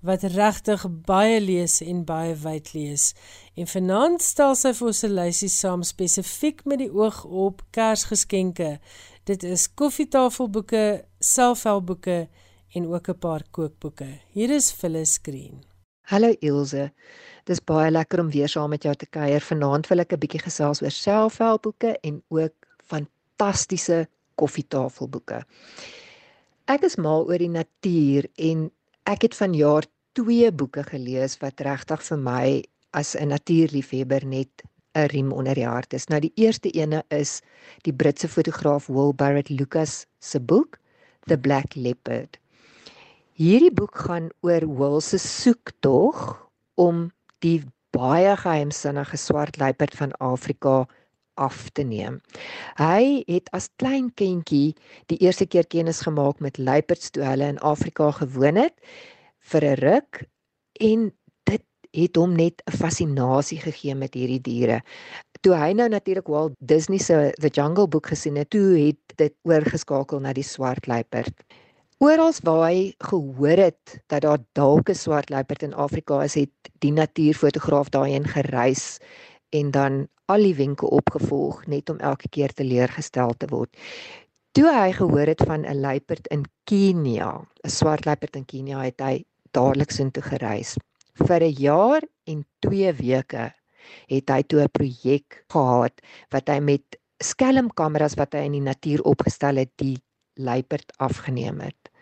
wat 0.05 0.27
regtig 0.35 0.85
baie 1.09 1.41
lees 1.41 1.79
en 1.81 2.05
baie 2.05 2.37
wyd 2.37 2.75
lees. 2.77 3.07
En 3.57 3.65
vanaand 3.65 4.21
stel 4.21 4.53
sy 4.53 4.75
vir 4.77 4.93
ons 4.93 5.05
'n 5.05 5.17
lysie 5.17 5.49
saam 5.49 5.83
spesifiek 5.83 6.65
met 6.67 6.85
die 6.85 6.93
oog 6.93 7.25
op 7.25 7.65
Kersgeskenke. 7.73 8.79
Dit 9.25 9.45
is 9.45 9.69
koffietafelboeke, 9.75 11.05
selfhelpboeke 11.21 12.29
en 12.75 12.87
ook 12.87 13.09
'n 13.09 13.19
paar 13.19 13.43
kookboeke. 13.51 14.21
Hier 14.33 14.51
is 14.51 14.73
Phyllis 14.73 15.19
Green. 15.23 15.74
Hallo 16.13 16.35
Ilse. 16.45 16.91
Dis 17.49 17.63
baie 17.65 17.89
lekker 17.89 18.21
om 18.21 18.29
weer 18.29 18.51
saam 18.53 18.75
met 18.75 18.83
jou 18.85 18.93
te 19.01 19.07
kuier. 19.09 19.41
Vanaand 19.41 19.87
wil 19.89 20.03
ek 20.03 20.13
'n 20.13 20.21
bietjie 20.21 20.43
gesels 20.43 20.83
oor 20.83 20.93
selfhelpboeke 20.93 21.97
en 22.05 22.23
ook 22.29 22.53
fantastiese 22.85 24.07
koffietafelboeke. 24.37 25.41
Ek 26.69 26.85
is 26.85 26.99
mal 27.01 27.25
oor 27.25 27.39
die 27.39 27.49
natuur 27.49 28.29
en 28.37 28.71
ek 29.07 29.23
het 29.23 29.35
vanjaar 29.35 29.89
twee 30.13 30.53
boeke 30.53 30.85
gelees 30.85 31.39
wat 31.41 31.61
regtig 31.61 32.03
vir 32.03 32.19
my 32.19 32.65
as 32.93 33.17
'n 33.17 33.29
natuurliefhebber 33.29 34.27
net 34.27 34.63
'n 34.95 35.09
riem 35.09 35.33
onder 35.33 35.55
die 35.55 35.67
hart 35.67 35.95
is. 35.95 36.09
Nou 36.09 36.21
die 36.21 36.33
eerste 36.37 36.71
ene 36.71 37.03
is 37.09 37.41
die 37.83 37.93
Britse 37.93 38.29
fotograaf 38.29 38.89
Will 38.89 39.15
Barrett 39.15 39.49
Lucas 39.49 40.07
se 40.21 40.39
boek 40.39 40.79
The 41.27 41.39
Black 41.39 41.75
Leopard. 41.75 42.44
Hierdie 43.35 43.73
boek 43.75 43.97
gaan 43.99 44.29
oor 44.47 44.63
Will 44.79 45.01
se 45.03 45.19
soektog 45.19 46.19
om 46.79 47.09
die 47.43 47.65
baie 47.91 48.37
geheimsinnige 48.39 49.19
swart 49.19 49.59
luiperd 49.59 49.97
van 49.99 50.13
Afrika 50.23 50.85
af 51.35 51.65
te 51.75 51.83
neem. 51.83 52.21
Hy 52.79 53.25
het 53.27 53.51
as 53.51 53.67
klein 53.83 54.13
kindjie 54.15 54.77
die 55.11 55.19
eerste 55.19 55.49
keer 55.51 55.67
kennis 55.67 56.05
gemaak 56.07 56.39
met 56.39 56.61
luiperds 56.63 57.11
toe 57.11 57.25
hulle 57.27 57.49
in 57.57 57.59
Afrika 57.59 58.13
gewoon 58.21 58.55
het 58.63 58.79
vir 59.51 59.67
'n 59.67 59.81
ruk 59.83 60.23
en 60.79 61.11
dit 61.51 61.67
het 61.91 62.17
hom 62.17 62.39
net 62.39 62.63
'n 62.71 62.77
fascinasie 62.79 63.59
gegee 63.59 63.95
met 63.95 64.15
hierdie 64.15 64.43
diere. 64.43 64.81
Toe 65.43 65.59
hy 65.59 65.73
nou 65.73 65.89
natuurlik 65.89 66.31
Walt 66.31 66.55
Disney 66.61 66.99
se 66.99 67.35
The 67.41 67.51
Jungle 67.51 67.89
Book 67.89 68.07
gesien 68.07 68.37
het, 68.37 68.51
toe 68.51 68.79
het 68.79 69.17
dit 69.17 69.35
oorgeskakel 69.43 70.21
na 70.21 70.33
die 70.33 70.47
swart 70.47 70.87
luiperd. 70.87 71.35
Oral 72.05 72.35
waar 72.45 72.67
hy 72.69 72.93
gehoor 73.01 73.61
het 73.63 73.93
dat 74.13 74.25
daar 74.27 74.41
dalk 74.59 74.91
'n 74.93 75.01
swart 75.03 75.31
luiperd 75.33 75.63
in 75.63 75.75
Afrika 75.75 76.23
is, 76.23 76.35
het 76.35 76.53
die 76.85 76.93
natuurfotograaf 76.93 77.89
daarheen 77.89 78.27
gereis 78.29 78.99
en 79.49 79.71
dan 79.71 80.09
al 80.25 80.43
die 80.45 80.55
wenke 80.55 80.91
opgevolg 80.91 81.67
net 81.67 81.91
om 81.91 81.99
elke 81.99 82.29
keer 82.29 82.53
teleurgestel 82.53 83.33
te 83.37 83.47
word. 83.49 83.73
Toe 84.53 84.69
hy 84.69 84.93
gehoor 84.93 85.27
het 85.33 85.43
van 85.49 85.65
'n 85.65 85.81
luiperd 85.81 86.27
in 86.27 86.45
Kenia, 86.65 87.41
'n 87.65 87.71
swart 87.71 88.05
luiperd 88.05 88.37
in 88.37 88.45
Kenia, 88.45 88.83
het 88.85 89.01
hy 89.01 89.25
dadelik 89.51 89.91
soontoe 89.91 90.23
gereis. 90.23 90.77
Vir 91.15 91.41
'n 91.41 91.57
jaar 91.57 92.03
en 92.27 92.45
2 92.61 92.93
weke 92.93 93.55
het 94.13 94.29
hy 94.29 94.43
toe 94.43 94.61
'n 94.61 94.69
projek 94.69 95.45
gehad 95.49 96.01
wat 96.29 96.49
hy 96.49 96.61
met 96.61 97.01
skelmkameras 97.19 98.15
wat 98.15 98.33
hy 98.35 98.45
in 98.45 98.53
die 98.53 98.69
natuur 98.69 99.01
opgestel 99.03 99.57
het, 99.57 99.73
die 99.77 99.97
luiperd 100.35 100.93
afgeneem 100.99 101.61
het. 101.61 101.94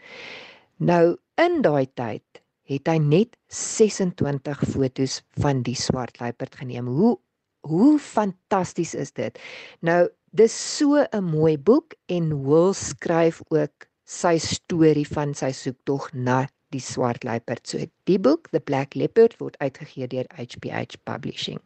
Nou 0.76 1.16
in 1.40 1.60
daai 1.62 1.86
tyd 1.94 2.42
het 2.70 2.88
hy 2.88 2.98
net 3.02 3.36
26 3.52 4.64
fotos 4.72 5.20
van 5.42 5.62
die 5.66 5.76
swart 5.78 6.20
luiperd 6.20 6.56
geneem. 6.60 6.88
Hoe 6.88 7.18
hoe 7.62 7.98
fantasties 8.02 8.94
is 8.98 9.12
dit? 9.14 9.38
Nou 9.80 10.08
dis 10.30 10.54
so 10.76 10.98
'n 10.98 11.24
mooi 11.24 11.58
boek 11.58 11.94
en 12.06 12.44
Will 12.46 12.72
skryf 12.74 13.42
ook 13.48 13.86
sy 14.04 14.38
storie 14.38 15.06
van 15.06 15.34
sy 15.34 15.52
soektog 15.52 16.12
na 16.12 16.48
die 16.70 16.80
swart 16.80 17.24
luiperd. 17.24 17.66
So 17.68 17.78
die 18.04 18.18
boek 18.18 18.48
The 18.50 18.60
Black 18.60 18.94
Leopard 18.94 19.36
word 19.40 19.58
uitgegee 19.58 20.08
deur 20.08 20.26
HBH 20.34 20.98
Publishing. 21.04 21.60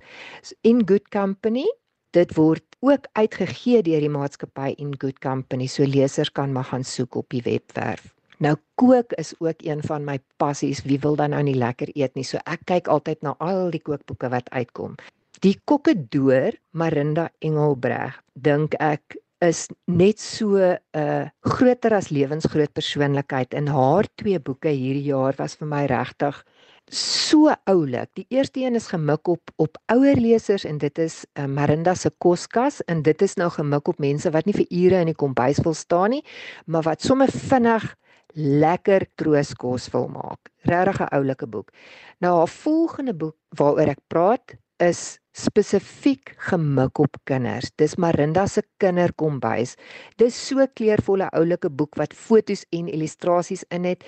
In 0.62 0.88
Good 0.88 1.08
Company, 1.08 1.72
dit 2.10 2.34
word 2.34 2.65
ook 2.80 3.06
uitgegee 3.12 3.82
deur 3.82 4.00
die 4.00 4.12
maatskappy 4.12 4.74
In 4.76 4.94
Good 4.98 5.18
Company, 5.18 5.66
so 5.66 5.84
lesers 5.86 6.32
kan 6.32 6.52
maar 6.52 6.68
gaan 6.70 6.84
soek 6.84 7.14
op 7.14 7.28
die 7.30 7.42
webwerf. 7.42 8.14
Nou 8.38 8.56
kook 8.74 9.12
is 9.16 9.32
ook 9.38 9.62
een 9.64 9.82
van 9.82 10.04
my 10.04 10.18
passies. 10.36 10.82
Wie 10.84 11.00
wil 11.00 11.16
dan 11.16 11.30
nou 11.30 11.42
nie 11.42 11.56
lekker 11.56 11.88
eet 11.94 12.14
nie? 12.14 12.24
So 12.24 12.38
ek 12.44 12.66
kyk 12.68 12.88
altyd 12.92 13.22
na 13.24 13.34
al 13.40 13.70
die 13.72 13.80
kookboeke 13.80 14.28
wat 14.28 14.50
uitkom. 14.52 14.96
Die 15.44 15.56
kokkedoor 15.64 16.56
Marinda 16.76 17.30
Engelbreg 17.44 18.20
dink 18.34 18.76
ek 18.80 19.16
is 19.44 19.66
net 19.84 20.20
so 20.20 20.56
'n 20.56 20.78
uh, 20.96 21.28
groter 21.44 21.92
as 21.94 22.08
lewensgroot 22.08 22.72
persoonlikheid 22.72 23.54
in 23.54 23.66
haar 23.68 24.04
twee 24.16 24.38
boeke 24.40 24.68
hierdie 24.68 25.12
jaar 25.12 25.34
was 25.36 25.56
vir 25.56 25.68
my 25.68 25.84
regtig 25.86 26.44
so 26.92 27.50
oulik. 27.64 28.10
Die 28.14 28.26
eerste 28.28 28.60
een 28.60 28.74
is 28.74 28.86
gemik 28.86 29.28
op 29.28 29.50
op 29.56 29.78
ouer 29.86 30.16
lesers 30.16 30.64
en 30.64 30.78
dit 30.78 30.98
is 30.98 31.24
uh, 31.34 31.46
Marinda 31.46 31.94
se 31.94 32.10
koskas 32.18 32.80
en 32.84 33.02
dit 33.02 33.22
is 33.22 33.34
nou 33.34 33.50
gemik 33.50 33.88
op 33.88 33.98
mense 33.98 34.30
wat 34.30 34.46
nie 34.46 34.54
vir 34.54 34.66
ure 34.70 35.00
in 35.00 35.10
die 35.10 35.18
kombuis 35.18 35.58
wil 35.64 35.74
staan 35.74 36.10
nie, 36.10 36.24
maar 36.66 36.82
wat 36.86 37.02
sommer 37.02 37.30
vinnig 37.32 37.94
lekker 38.36 39.06
trooskos 39.16 39.88
wil 39.90 40.08
maak. 40.08 40.50
Regtig 40.62 41.00
'n 41.00 41.14
oulike 41.16 41.46
boek. 41.46 41.72
Nou 42.20 42.38
haar 42.38 42.48
volgende 42.48 43.14
boek 43.14 43.36
waaroor 43.56 43.88
ek 43.88 44.02
praat 44.08 44.56
is 44.78 45.18
spesifiek 45.32 46.34
gemik 46.48 46.98
op 46.98 47.16
kinders. 47.24 47.70
Dis 47.76 47.96
Marinda 47.96 48.46
se 48.46 48.62
kinderkombuis. 48.76 49.76
Dis 50.16 50.46
so 50.48 50.66
kleurvolle 50.74 51.28
oulike 51.32 51.70
boek 51.70 51.96
wat 51.96 52.14
fotos 52.14 52.64
en 52.70 52.88
illustrasies 52.88 53.64
in 53.68 53.84
het, 53.84 54.04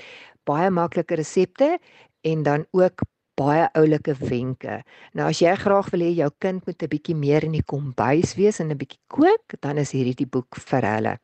baie 0.48 0.70
maklike 0.70 1.18
resepte 1.20 1.78
en 2.22 2.42
dan 2.42 2.66
ook 2.70 3.04
baie 3.38 3.68
oulike 3.78 4.14
wenke. 4.18 4.82
Nou 5.14 5.28
as 5.30 5.40
jy 5.42 5.54
graag 5.60 5.90
wil 5.94 6.04
hê 6.06 6.10
jou 6.16 6.30
kind 6.42 6.64
moet 6.66 6.82
'n 6.82 6.90
bietjie 6.90 7.14
meer 7.14 7.44
in 7.44 7.52
die 7.52 7.62
kombuis 7.62 8.34
wees 8.34 8.60
en 8.60 8.70
'n 8.70 8.78
bietjie 8.78 9.00
kook, 9.06 9.60
dan 9.60 9.78
is 9.78 9.92
hierdie 9.92 10.18
die 10.24 10.26
boek 10.26 10.56
vir 10.56 10.82
hulle. 10.82 11.18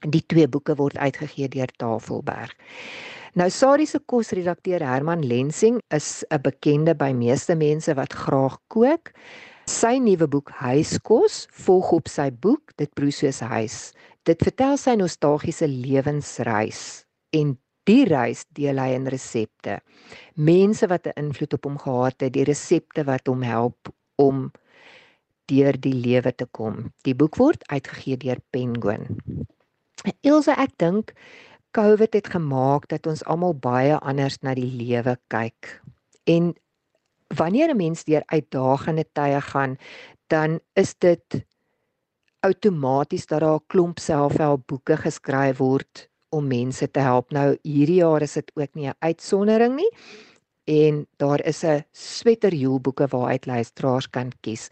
Die 0.00 0.24
twee 0.26 0.48
boeke 0.48 0.74
word 0.74 0.96
uitgegee 0.96 1.48
deur 1.48 1.70
Tafelberg. 1.76 2.56
Nou 3.34 3.50
Sari 3.50 3.86
se 3.86 3.98
kosredakteur 3.98 4.82
Herman 4.84 5.22
Lensing 5.24 5.80
is 5.90 6.24
'n 6.30 6.42
bekende 6.42 6.94
by 6.94 7.12
meeste 7.12 7.54
mense 7.54 7.94
wat 7.94 8.12
graag 8.12 8.58
kook. 8.68 9.12
Sy 9.66 9.98
nuwe 9.98 10.26
boek 10.28 10.50
Huiskos 10.50 11.46
volg 11.50 11.92
op 11.92 12.08
sy 12.08 12.30
boek 12.30 12.72
Dit 12.76 12.94
broei 12.94 13.10
soos 13.10 13.40
huis. 13.40 13.92
Dit 14.24 14.42
vertel 14.42 14.76
sy 14.76 14.94
nostalgiese 14.94 15.68
lewensreis 15.68 17.06
en 17.32 17.56
die 17.88 18.04
reis 18.06 18.44
deel 18.54 18.78
hy 18.78 18.92
in 18.96 19.08
resepte. 19.10 19.80
Mense 20.34 20.86
wat 20.86 21.06
'n 21.06 21.18
invloed 21.24 21.54
op 21.54 21.64
hom 21.64 21.78
gehad 21.78 22.20
het, 22.20 22.32
die 22.32 22.44
resepte 22.44 23.04
wat 23.04 23.26
hom 23.26 23.42
help 23.42 23.88
om 24.16 24.50
deur 25.46 25.80
die 25.80 25.94
lewe 25.94 26.32
te 26.32 26.46
kom. 26.46 26.92
Die 27.02 27.14
boek 27.14 27.36
word 27.36 27.64
uitgegee 27.68 28.16
deur 28.16 28.40
Penguin. 28.50 29.18
Ilse, 30.22 30.52
ek 30.52 30.78
dink 30.78 31.12
COVID 31.72 32.12
het 32.14 32.28
gemaak 32.28 32.88
dat 32.88 33.06
ons 33.06 33.24
almal 33.24 33.54
baie 33.54 33.98
anders 33.98 34.38
na 34.42 34.54
die 34.54 34.68
lewe 34.68 35.16
kyk. 35.28 35.80
En 36.26 36.54
wanneer 37.36 37.70
'n 37.70 37.76
mens 37.76 38.04
deur 38.04 38.22
uitdagende 38.26 39.04
tye 39.12 39.40
gaan, 39.40 39.76
dan 40.28 40.60
is 40.74 40.94
dit 40.98 41.44
outomaties 42.40 43.26
dat 43.26 43.40
daar 43.40 43.60
'n 43.60 43.66
klomp 43.66 43.98
selfhelpboeke 43.98 44.96
geskryf 44.96 45.58
word 45.58 46.11
om 46.32 46.46
mense 46.48 46.90
te 46.90 47.00
help. 47.00 47.30
Nou 47.30 47.56
hierdie 47.62 48.00
jaar 48.00 48.22
is 48.24 48.38
dit 48.38 48.52
ook 48.54 48.74
nie 48.74 48.88
'n 48.88 48.96
uitsondering 48.98 49.76
nie. 49.76 49.90
En 50.64 51.06
daar 51.16 51.44
is 51.44 51.64
'n 51.64 51.84
sweterjoelboeke 51.92 53.06
waaruit 53.06 53.46
luisteraars 53.46 54.10
kan 54.10 54.32
kies. 54.40 54.68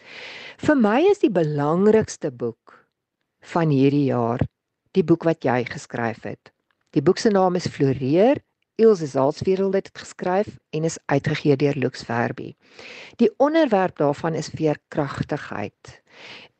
Vir 0.56 0.76
my 0.76 1.00
is 1.10 1.18
die 1.18 1.30
belangrikste 1.30 2.30
boek 2.30 2.86
van 3.40 3.68
hierdie 3.68 4.04
jaar 4.04 4.40
die 4.92 5.04
boek 5.04 5.24
wat 5.24 5.44
jy 5.44 5.64
geskryf 5.64 6.22
het. 6.22 6.52
Die 6.90 7.02
boek 7.02 7.18
se 7.18 7.30
naam 7.30 7.54
is 7.54 7.66
Floreer. 7.66 8.40
Ilse 8.80 9.06
Salzveld 9.06 9.74
het 9.74 9.84
dit 9.84 9.98
geskryf 9.98 10.56
en 10.70 10.84
is 10.84 10.98
uitgegee 11.06 11.56
deur 11.56 11.76
Lux 11.76 12.02
Verbi. 12.02 12.54
Die 13.16 13.30
onderwerp 13.36 13.96
daarvan 13.96 14.34
is 14.34 14.48
veerkragtigheid. 14.48 16.02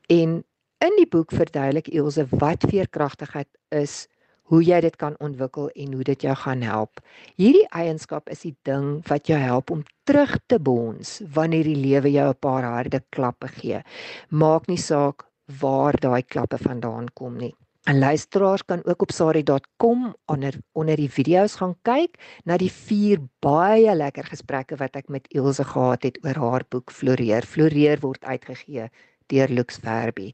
En 0.07 0.43
in 0.77 0.95
die 0.97 1.07
boek 1.09 1.31
verduidelik 1.33 1.87
Ilse 1.87 2.27
wat 2.29 2.63
veerkragtigheid 2.69 3.49
is 3.69 4.07
hoe 4.51 4.61
jy 4.63 4.81
dit 4.83 4.95
kan 4.99 5.15
ontwikkel 5.23 5.69
en 5.79 5.93
hoe 5.95 6.03
dit 6.11 6.27
jou 6.27 6.35
gaan 6.43 6.61
help. 6.67 6.99
Hierdie 7.39 7.67
eienskap 7.71 8.29
is 8.29 8.43
die 8.43 8.55
ding 8.67 8.99
wat 9.07 9.31
jou 9.31 9.39
help 9.39 9.71
om 9.71 9.85
terug 10.09 10.35
te 10.51 10.59
bons 10.59 11.19
wanneer 11.35 11.63
die 11.71 11.79
lewe 11.79 12.11
jou 12.11 12.27
'n 12.29 12.39
paar 12.39 12.63
harde 12.63 13.01
klappe 13.09 13.47
gee. 13.47 13.81
Maak 14.29 14.67
nie 14.67 14.77
saak 14.77 15.23
waar 15.59 15.95
daai 15.99 16.23
klappe 16.23 16.57
vandaan 16.57 17.07
kom 17.13 17.37
nie. 17.37 17.55
En 17.89 17.99
luisteraars 17.99 18.65
kan 18.65 18.83
ook 18.85 19.01
op 19.01 19.11
sari.com 19.11 20.15
onder 20.25 20.53
onder 20.71 20.95
die 20.95 21.09
video's 21.09 21.55
gaan 21.55 21.75
kyk 21.81 22.19
na 22.45 22.57
die 22.57 22.71
vier 22.71 23.19
baie 23.39 23.95
lekker 23.95 24.23
gesprekke 24.23 24.77
wat 24.77 24.95
ek 24.95 25.09
met 25.09 25.27
Ilse 25.33 25.63
gehad 25.63 26.03
het 26.03 26.19
oor 26.23 26.35
haar 26.35 26.63
boek 26.69 26.91
Floreer. 26.91 27.41
Floreer 27.41 27.99
word 27.99 28.23
uitgegee 28.23 28.89
deur 29.27 29.49
Lux 29.49 29.79
Verbi. 29.81 30.33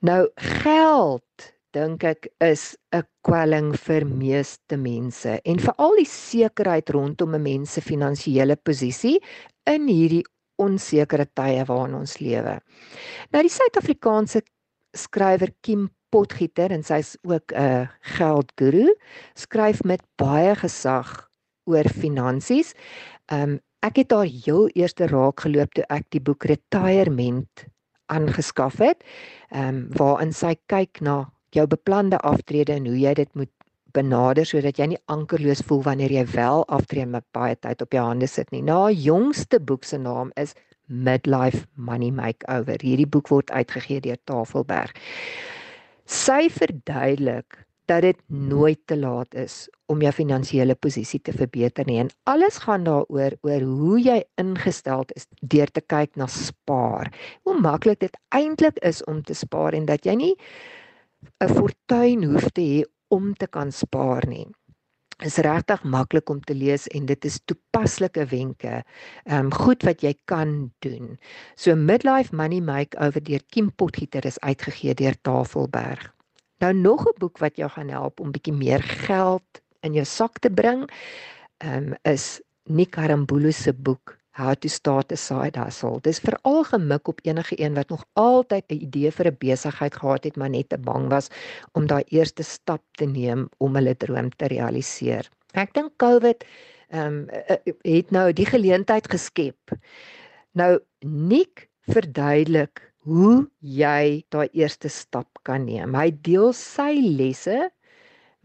Nou 0.00 0.28
geld 0.36 1.55
dink 1.76 2.04
ek 2.08 2.28
is 2.40 2.76
'n 2.94 3.04
kwelling 3.26 3.74
vir 3.76 4.06
meeste 4.08 4.76
mense 4.80 5.40
en 5.44 5.58
veral 5.60 5.96
die 6.00 6.08
sekerheid 6.08 6.90
rondom 6.90 7.34
'n 7.34 7.42
mens 7.42 7.76
se 7.76 7.80
finansiële 7.80 8.56
posisie 8.56 9.20
in 9.66 9.88
hierdie 9.88 10.24
onsekere 10.58 11.26
tye 11.36 11.64
waarin 11.68 11.94
ons 12.00 12.18
lewe. 12.18 12.60
Nou 13.32 13.42
die 13.42 13.52
Suid-Afrikaanse 13.52 14.42
skrywer 14.96 15.52
Kim 15.62 15.90
Potgieter 16.10 16.72
en 16.72 16.82
sy's 16.82 17.16
ook 17.26 17.52
'n 17.52 17.88
geldguru, 18.16 18.94
skryf 19.34 19.84
met 19.84 20.00
baie 20.16 20.54
gesag 20.54 21.28
oor 21.66 21.88
finansies. 21.88 22.74
Um 23.32 23.60
ek 23.82 23.96
het 23.96 24.12
haar 24.12 24.26
heel 24.26 24.68
eerste 24.74 25.06
raak 25.06 25.40
geloop 25.40 25.74
toe 25.74 25.84
ek 25.90 26.10
die 26.10 26.20
boek 26.20 26.44
Retirement 26.44 27.66
aangeskaf 28.06 28.78
het. 28.78 29.04
Um 29.50 29.88
waarin 29.90 30.32
sy 30.32 30.56
kyk 30.66 31.00
na 31.00 31.35
jou 31.54 31.66
beplande 31.66 32.18
aftrede 32.18 32.72
en 32.72 32.86
hoe 32.86 32.98
jy 32.98 33.14
dit 33.14 33.34
moet 33.34 33.52
benader 33.96 34.46
sodat 34.46 34.78
jy 34.80 34.90
nie 34.92 35.02
ankerloos 35.12 35.62
voel 35.68 35.82
wanneer 35.86 36.12
jy 36.12 36.24
wel 36.34 36.64
aftree 36.72 37.06
met 37.06 37.24
baie 37.36 37.56
tyd 37.56 37.82
op 37.82 37.92
jou 37.96 38.04
hande 38.04 38.28
sit 38.30 38.50
nie. 38.52 38.62
Na 38.62 38.90
jongste 38.90 39.60
boek 39.60 39.84
se 39.84 39.98
naam 39.98 40.32
is 40.36 40.54
Midlife 40.86 41.64
Money 41.74 42.12
Makeover. 42.14 42.82
Hierdie 42.82 43.08
boek 43.10 43.30
word 43.32 43.50
uitgegee 43.50 44.02
deur 44.04 44.18
Tafelberg. 44.28 44.92
Sy 46.06 46.46
verduidelik 46.52 47.64
dat 47.86 48.02
dit 48.02 48.18
nooit 48.26 48.78
te 48.90 48.96
laat 48.98 49.34
is 49.38 49.66
om 49.90 50.00
jou 50.02 50.10
finansiële 50.14 50.74
posisie 50.74 51.20
te 51.22 51.34
verbeter 51.34 51.86
nie 51.86 52.00
en 52.02 52.10
alles 52.30 52.58
gaan 52.64 52.86
daaroor 52.86 53.36
oor 53.46 53.66
hoe 53.66 53.98
jy 54.02 54.16
ingestel 54.42 55.06
is 55.14 55.28
deur 55.40 55.70
te 55.70 55.82
kyk 55.82 56.16
na 56.18 56.26
spaar. 56.30 57.12
Hoe 57.46 57.54
maklik 57.60 58.02
dit 58.02 58.18
eintlik 58.34 58.78
is 58.82 59.04
om 59.06 59.22
te 59.22 59.34
spaar 59.38 59.78
en 59.78 59.86
dat 59.86 60.06
jy 60.06 60.16
nie 60.18 60.34
'n 61.44 61.54
fortuin 61.58 62.24
hoef 62.30 62.46
te 62.56 62.62
hê 62.70 62.80
om 63.16 63.34
te 63.34 63.46
kan 63.56 63.72
spaar 63.72 64.26
nie. 64.28 64.46
Is 65.24 65.36
regtig 65.46 65.84
maklik 65.94 66.28
om 66.28 66.40
te 66.40 66.54
lees 66.54 66.84
en 66.92 67.06
dit 67.08 67.24
is 67.24 67.38
toepaslike 67.48 68.26
wenke. 68.32 68.82
Ehm 69.24 69.46
um, 69.46 69.52
goed 69.52 69.86
wat 69.88 70.02
jy 70.04 70.12
kan 70.32 70.72
doen. 70.84 71.16
So 71.56 71.76
Midlife 71.76 72.36
Money 72.36 72.60
Makeover 72.60 73.22
deur 73.24 73.44
Kim 73.48 73.70
Potgieter 73.72 74.26
is 74.28 74.40
uitgegee 74.40 74.94
deur 74.94 75.16
Tafelberg. 75.22 76.12
Nou 76.60 76.72
nog 76.74 77.06
'n 77.08 77.18
boek 77.18 77.38
wat 77.38 77.56
jou 77.56 77.70
gaan 77.70 77.88
help 77.88 78.20
om 78.20 78.32
bietjie 78.32 78.56
meer 78.56 78.82
geld 78.82 79.62
in 79.80 79.92
jou 79.92 80.04
sak 80.04 80.38
te 80.38 80.50
bring, 80.50 80.90
ehm 81.58 81.92
um, 81.92 81.94
is 82.02 82.40
Nick 82.64 82.94
Harambulu 82.96 83.52
se 83.52 83.72
boek 83.72 84.15
how 84.36 84.52
to 84.52 84.68
start 84.68 85.12
a 85.12 85.16
side 85.16 85.56
hustle. 85.56 86.00
Dis 86.04 86.20
veral 86.20 86.64
gemik 86.68 87.08
op 87.08 87.20
enige 87.24 87.56
een 87.60 87.74
wat 87.74 87.88
nog 87.88 88.04
altyd 88.12 88.64
'n 88.68 88.82
idee 88.86 89.10
vir 89.10 89.26
'n 89.26 89.36
besigheid 89.38 89.94
gehad 89.94 90.24
het, 90.24 90.36
maar 90.36 90.50
net 90.50 90.68
te 90.68 90.78
bang 90.78 91.08
was 91.08 91.28
om 91.72 91.86
daai 91.86 92.04
eerste 92.08 92.42
stap 92.42 92.82
te 92.92 93.04
neem 93.04 93.48
om 93.58 93.74
hulle 93.74 93.96
droom 93.96 94.30
te 94.36 94.46
realiseer. 94.46 95.28
Ek 95.52 95.72
dink 95.74 95.96
COVID 95.96 96.44
ehm 96.88 97.06
um, 97.06 97.28
het 97.82 98.10
nou 98.10 98.32
die 98.32 98.46
geleentheid 98.46 99.08
geskep. 99.10 99.72
Nou 100.52 100.78
Nick 101.00 101.68
verduidelik 101.80 102.92
hoe 103.06 103.46
jy 103.60 104.24
daai 104.28 104.48
eerste 104.52 104.88
stap 104.88 105.28
kan 105.42 105.64
neem. 105.64 105.94
Hy 105.94 106.10
deel 106.26 106.52
sy 106.52 106.92
lesse 107.00 107.70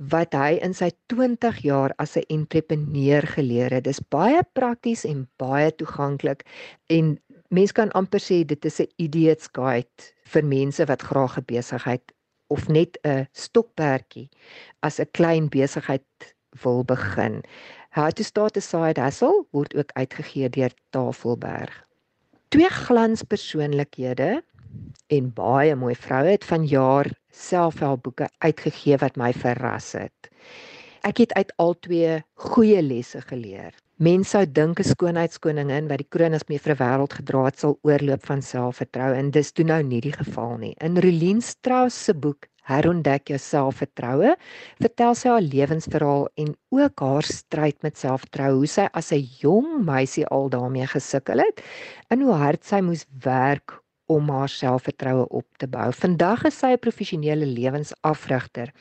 wat 0.09 0.33
hy 0.33 0.57
in 0.65 0.73
sy 0.73 0.89
20 1.13 1.61
jaar 1.61 1.93
as 2.01 2.17
'n 2.17 2.25
entrepreneur 2.29 3.21
geleer 3.21 3.69
het. 3.69 3.83
Dis 3.83 4.01
baie 4.09 4.41
prakties 4.53 5.05
en 5.05 5.27
baie 5.37 5.71
toeganklik 5.75 6.43
en 6.89 7.19
mense 7.49 7.73
kan 7.73 7.91
amper 7.91 8.19
sê 8.19 8.43
dit 8.45 8.65
is 8.65 8.79
'n 8.81 8.89
idiot's 8.97 9.49
guide 9.53 10.13
vir 10.25 10.43
mense 10.43 10.85
wat 10.85 11.01
graag 11.01 11.37
'n 11.37 11.45
besigheid 11.45 12.01
of 12.47 12.67
net 12.67 12.97
'n 13.03 13.27
stokperdjie 13.33 14.29
as 14.81 14.99
'n 14.99 15.11
klein 15.13 15.49
besigheid 15.49 16.35
wil 16.63 16.83
begin. 16.83 17.43
How 17.91 18.09
to 18.09 18.23
start 18.23 18.57
a 18.57 18.61
side 18.61 19.01
hustle 19.01 19.45
word 19.51 19.75
ook 19.75 19.91
uitgegee 19.93 20.49
deur 20.49 20.71
Tafelberg. 20.89 21.85
Twee 22.49 22.69
glanspersoonlikhede 22.69 24.43
en 25.12 25.31
baie 25.36 25.75
mooi 25.75 25.95
vroue 25.95 26.36
het 26.36 26.45
vanjaar 26.47 27.12
selfhelpboeke 27.31 28.29
uitgegee 28.45 28.97
wat 29.01 29.17
my 29.19 29.31
verras 29.34 29.91
het. 29.97 30.29
Ek 31.07 31.17
het 31.23 31.34
uit 31.34 31.53
al 31.57 31.73
twee 31.81 32.19
goeie 32.34 32.81
lesse 32.81 33.21
geleer. 33.25 33.73
Mense 34.01 34.34
sou 34.34 34.45
dink 34.45 34.79
'n 34.79 34.89
skoonheidskoningin 34.93 35.88
wat 35.89 36.01
die 36.01 36.10
kroon 36.10 36.34
as 36.34 36.47
mevrou 36.49 36.75
wêreld 36.77 37.13
gedra 37.13 37.43
het 37.45 37.60
sal 37.60 37.77
oorloop 37.81 38.25
van 38.25 38.41
selfvertroue 38.41 39.17
en 39.17 39.31
dis 39.31 39.51
toe 39.51 39.65
nou 39.65 39.81
nie 39.84 40.01
die 40.01 40.13
geval 40.13 40.57
nie. 40.57 40.75
In 40.81 40.97
Rolien 40.97 41.41
Strauss 41.41 42.05
se 42.05 42.13
boek 42.13 42.47
Herontdek 42.69 43.27
jou 43.27 43.39
selfvertroue 43.41 44.36
vertel 44.79 45.15
sy 45.15 45.29
haar 45.29 45.41
lewensverhaal 45.41 46.27
en 46.38 46.55
ook 46.69 46.99
haar 46.99 47.23
stryd 47.23 47.81
met 47.84 47.97
selfvertroue, 47.97 48.57
hoe 48.57 48.67
sy 48.67 48.88
as 48.93 49.12
'n 49.12 49.27
jong 49.41 49.86
meisie 49.86 50.25
al 50.27 50.49
daarmee 50.49 50.88
gesukkel 50.88 51.39
het 51.39 51.62
en 52.10 52.21
hoe 52.21 52.34
hard 52.34 52.63
sy 52.63 52.81
moes 52.81 53.05
werk 53.23 53.81
om 54.12 54.30
haar 54.30 54.52
selfvertroue 54.52 55.26
op 55.30 55.47
te 55.58 55.67
bou. 55.71 55.88
Vandag 56.04 56.45
is 56.50 56.60
sy 56.60 56.74
'n 56.76 56.84
professionele 56.86 57.45
lewensafrigter 57.45 58.74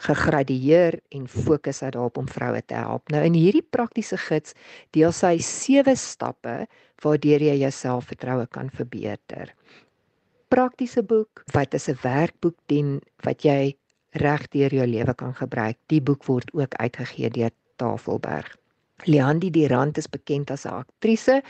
gegradueer 0.00 0.98
en 1.14 1.28
fokus 1.28 1.82
hy 1.84 1.90
daarop 1.94 2.18
om 2.18 2.28
vroue 2.28 2.62
te 2.66 2.74
help. 2.74 3.10
Nou 3.12 3.22
in 3.24 3.36
hierdie 3.36 3.64
praktiese 3.76 4.16
gids 4.16 4.54
deel 4.96 5.12
sy 5.12 5.36
sewe 5.38 5.94
stappe 5.96 6.66
waardeur 7.04 7.44
jy 7.44 7.58
jou 7.60 7.70
selfvertroue 7.70 8.46
kan 8.50 8.70
verbeter. 8.70 9.52
Praktiese 10.48 11.02
boek 11.02 11.44
wat 11.52 11.74
as 11.74 11.88
'n 11.88 11.98
werkboek 12.02 12.56
dien 12.66 13.00
wat 13.24 13.44
jy 13.44 13.76
reg 14.12 14.48
deur 14.48 14.74
jou 14.74 14.86
lewe 14.86 15.14
kan 15.14 15.34
gebruik. 15.34 15.78
Die 15.88 16.00
boek 16.00 16.24
word 16.24 16.50
ook 16.54 16.74
uitgegee 16.74 17.30
deur 17.30 17.50
Tafelberg. 17.76 18.56
Leandi 19.04 19.50
Durant 19.50 19.98
is 19.98 20.06
bekend 20.06 20.50
as 20.50 20.66
'n 20.66 20.84
aktrise 20.84 21.42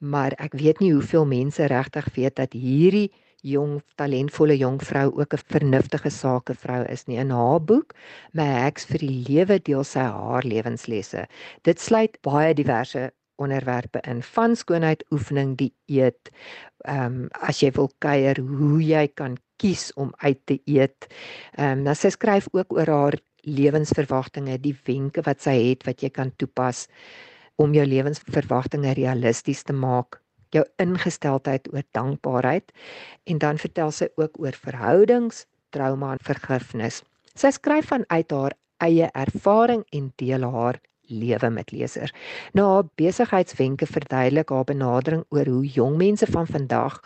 maar 0.00 0.34
ek 0.40 0.56
weet 0.56 0.80
nie 0.80 0.92
hoeveel 0.92 1.26
mense 1.28 1.66
regtig 1.68 2.08
weet 2.16 2.36
dat 2.40 2.56
hierdie 2.56 3.10
jong 3.46 3.80
talentvolle 3.96 4.56
jong 4.56 4.80
vrou 4.84 5.06
ook 5.20 5.34
'n 5.34 5.44
vernuftige 5.52 6.10
sakevrou 6.10 6.84
is 6.88 7.06
nie. 7.06 7.16
In 7.16 7.30
haar 7.30 7.60
boek 7.60 7.94
My 8.32 8.44
Heks 8.44 8.84
vir 8.84 8.98
die 8.98 9.24
Lewe 9.28 9.58
deel 9.58 9.84
sy 9.84 10.00
haar 10.00 10.42
lewenslesse. 10.44 11.26
Dit 11.62 11.80
sluit 11.80 12.18
baie 12.22 12.54
diverse 12.54 13.12
onderwerpe 13.36 14.00
in 14.04 14.22
van 14.22 14.56
skoonheid 14.56 15.04
oefening 15.10 15.56
die 15.56 15.72
eet. 15.86 16.30
Ehm 16.84 17.04
um, 17.04 17.28
as 17.32 17.60
jy 17.60 17.70
wil 17.70 17.90
kuier 17.98 18.38
hoe 18.38 18.82
jy 18.82 19.06
kan 19.08 19.36
kies 19.56 19.92
om 19.96 20.12
uit 20.16 20.40
te 20.46 20.60
eet. 20.64 21.08
Ehm 21.56 21.78
um, 21.78 21.82
nou 21.82 21.94
sy 21.94 22.10
skryf 22.10 22.48
ook 22.52 22.72
oor 22.72 22.86
haar 22.86 23.18
lewensverwagtinge, 23.42 24.58
die 24.60 24.76
wenke 24.84 25.22
wat 25.22 25.40
sy 25.40 25.56
het 25.70 25.86
wat 25.86 26.02
jy 26.02 26.10
kan 26.10 26.32
toepas 26.36 26.88
om 27.60 27.74
jou 27.76 27.84
lewensverwagtinge 27.86 28.94
realisties 28.96 29.62
te 29.68 29.76
maak, 29.76 30.18
jou 30.54 30.64
ingesteldheid 30.82 31.68
oor 31.74 31.84
dankbaarheid 31.94 32.72
en 33.30 33.38
dan 33.42 33.60
vertel 33.60 33.92
sy 33.94 34.08
ook 34.18 34.40
oor 34.42 34.56
verhoudings, 34.56 35.44
trauma 35.70 36.14
en 36.16 36.24
vergifnis. 36.26 37.02
Sy 37.38 37.52
skryf 37.54 37.92
vanuit 37.92 38.32
haar 38.32 38.56
eie 38.82 39.10
ervaring 39.14 39.84
en 39.94 40.08
deel 40.18 40.46
haar 40.50 40.80
lewe 41.10 41.50
met 41.50 41.72
lesers. 41.72 42.12
Nou 42.52 42.66
haar 42.72 42.88
besigheidswenke 42.94 43.86
verduidelik 43.86 44.48
haar 44.48 44.64
benadering 44.64 45.24
oor 45.28 45.46
hoe 45.46 45.66
jong 45.66 45.96
mense 45.96 46.26
van 46.26 46.46
vandag 46.46 47.00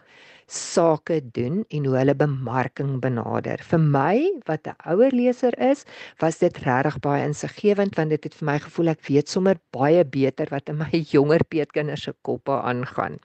sake 0.47 1.21
doen 1.33 1.65
en 1.69 1.85
hoe 1.85 1.97
hulle 1.97 2.15
bemarking 2.15 3.01
benader. 3.01 3.61
Vir 3.65 3.81
my 3.81 4.17
wat 4.47 4.67
'n 4.69 4.77
ouer 4.93 5.13
leser 5.13 5.55
is, 5.59 5.85
was 6.21 6.39
dit 6.39 6.57
regtig 6.59 6.99
baie 7.01 7.25
insiggewend 7.25 7.97
want 7.97 8.11
dit 8.11 8.25
het 8.25 8.35
vir 8.35 8.47
my 8.47 8.59
gevoel 8.59 8.89
ek 8.89 9.07
weet 9.09 9.29
sommer 9.29 9.57
baie 9.71 10.05
beter 10.05 10.47
wat 10.51 10.69
in 10.69 10.77
my 10.77 10.91
jonger 11.15 11.45
peetkinders 11.49 12.03
se 12.03 12.13
koppe 12.23 12.53
aangaan. 12.53 13.19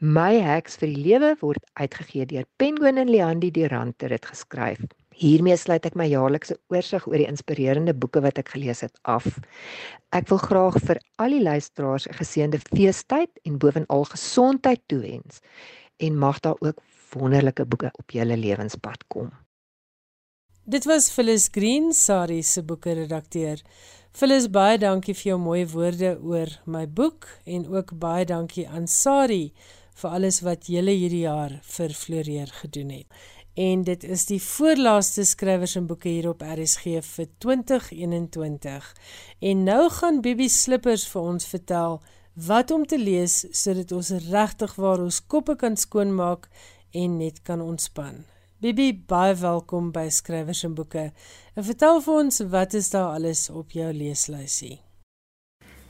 My 0.00 0.40
heks 0.40 0.76
vir 0.76 0.88
die 0.88 1.02
lewe 1.04 1.36
word 1.40 1.64
uitgegee 1.74 2.26
deur 2.26 2.44
Penguin 2.56 2.98
en 2.98 3.10
Leandi 3.10 3.50
Durant 3.50 4.00
het 4.00 4.10
dit 4.10 4.26
geskryf. 4.26 4.80
Hiermee 5.18 5.56
sluit 5.58 5.86
ek 5.88 5.96
my 5.98 6.06
jaarlikse 6.06 6.54
oorsig 6.70 7.06
oor 7.10 7.18
die 7.18 7.26
inspirerende 7.26 7.94
boeke 7.94 8.22
wat 8.22 8.38
ek 8.38 8.52
gelees 8.54 8.84
het 8.86 8.94
af. 9.02 9.26
Ek 10.14 10.28
wil 10.30 10.38
graag 10.38 10.78
vir 10.86 11.00
al 11.18 11.34
die 11.34 11.42
luisteraars 11.42 12.06
'n 12.06 12.18
geseënde 12.20 12.60
feestyd 12.68 13.30
en 13.44 13.58
bovenal 13.58 14.04
gesondheid 14.14 14.82
toewens 14.86 15.42
en 15.98 16.18
mag 16.18 16.40
daar 16.40 16.56
ook 16.60 16.78
wonderlike 17.14 17.66
boeke 17.66 17.90
op 17.92 18.10
julle 18.10 18.36
lewenspad 18.36 19.04
kom. 19.08 19.30
Dit 20.64 20.84
was 20.84 21.10
Phyllis 21.10 21.48
Green, 21.50 21.92
Sari 21.92 22.42
se 22.42 22.62
boeke 22.62 22.92
redakteur. 22.92 23.62
Phyllis, 24.12 24.48
baie 24.50 24.78
dankie 24.78 25.14
vir 25.14 25.30
jou 25.30 25.38
mooi 25.38 25.66
woorde 25.66 26.18
oor 26.20 26.48
my 26.66 26.86
boek 26.86 27.26
en 27.44 27.66
ook 27.72 27.98
baie 27.98 28.24
dankie 28.24 28.68
aan 28.68 28.86
Sari 28.86 29.52
vir 29.98 30.10
alles 30.10 30.42
wat 30.46 30.68
julle 30.70 30.92
hierdie 30.94 31.24
jaar 31.24 31.56
vir 31.62 31.94
Floreer 31.96 32.52
gedoen 32.60 32.90
het. 32.90 33.06
En 33.58 33.82
dit 33.82 34.04
is 34.04 34.22
die 34.28 34.38
voorlaaste 34.42 35.24
skrywers 35.26 35.72
en 35.74 35.86
boeke 35.90 36.06
hier 36.08 36.28
op 36.30 36.44
RSG 36.46 37.00
vir 37.02 37.26
2021. 37.42 38.92
En 39.38 39.64
nou 39.66 39.88
gaan 39.90 40.20
Bibi 40.22 40.46
Slippers 40.48 41.08
vir 41.10 41.26
ons 41.32 41.46
vertel 41.50 41.98
wat 42.46 42.70
om 42.70 42.86
te 42.86 43.00
lees 43.02 43.40
sodat 43.50 43.90
ons 43.92 44.12
regtig 44.30 44.76
waar 44.78 45.02
ons 45.02 45.18
koppe 45.26 45.56
kan 45.58 45.74
skoonmaak 45.74 46.46
en 46.94 47.16
net 47.18 47.42
kan 47.42 47.60
ontspan. 47.60 48.22
Bibi, 48.62 48.92
baie 48.94 49.34
welkom 49.34 49.90
by 49.90 50.06
Skrywers 50.06 50.62
en 50.62 50.78
Boeke. 50.78 51.08
En 51.58 51.66
vertel 51.66 51.98
vir 52.06 52.22
ons 52.22 52.44
wat 52.54 52.78
is 52.78 52.90
daar 52.94 53.16
alles 53.18 53.48
op 53.50 53.74
jou 53.74 53.90
leeslysie? 53.92 54.76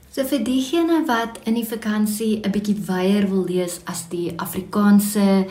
So 0.09 0.25
vir 0.25 0.41
diegene 0.41 1.03
wat 1.05 1.37
in 1.45 1.61
die 1.61 1.69
vakansie 1.69 2.41
'n 2.41 2.51
bietjie 2.51 2.81
weier 2.89 3.29
wil 3.29 3.45
lees 3.45 3.81
as 3.85 4.09
die 4.09 4.33
Afrikaanse 4.37 5.45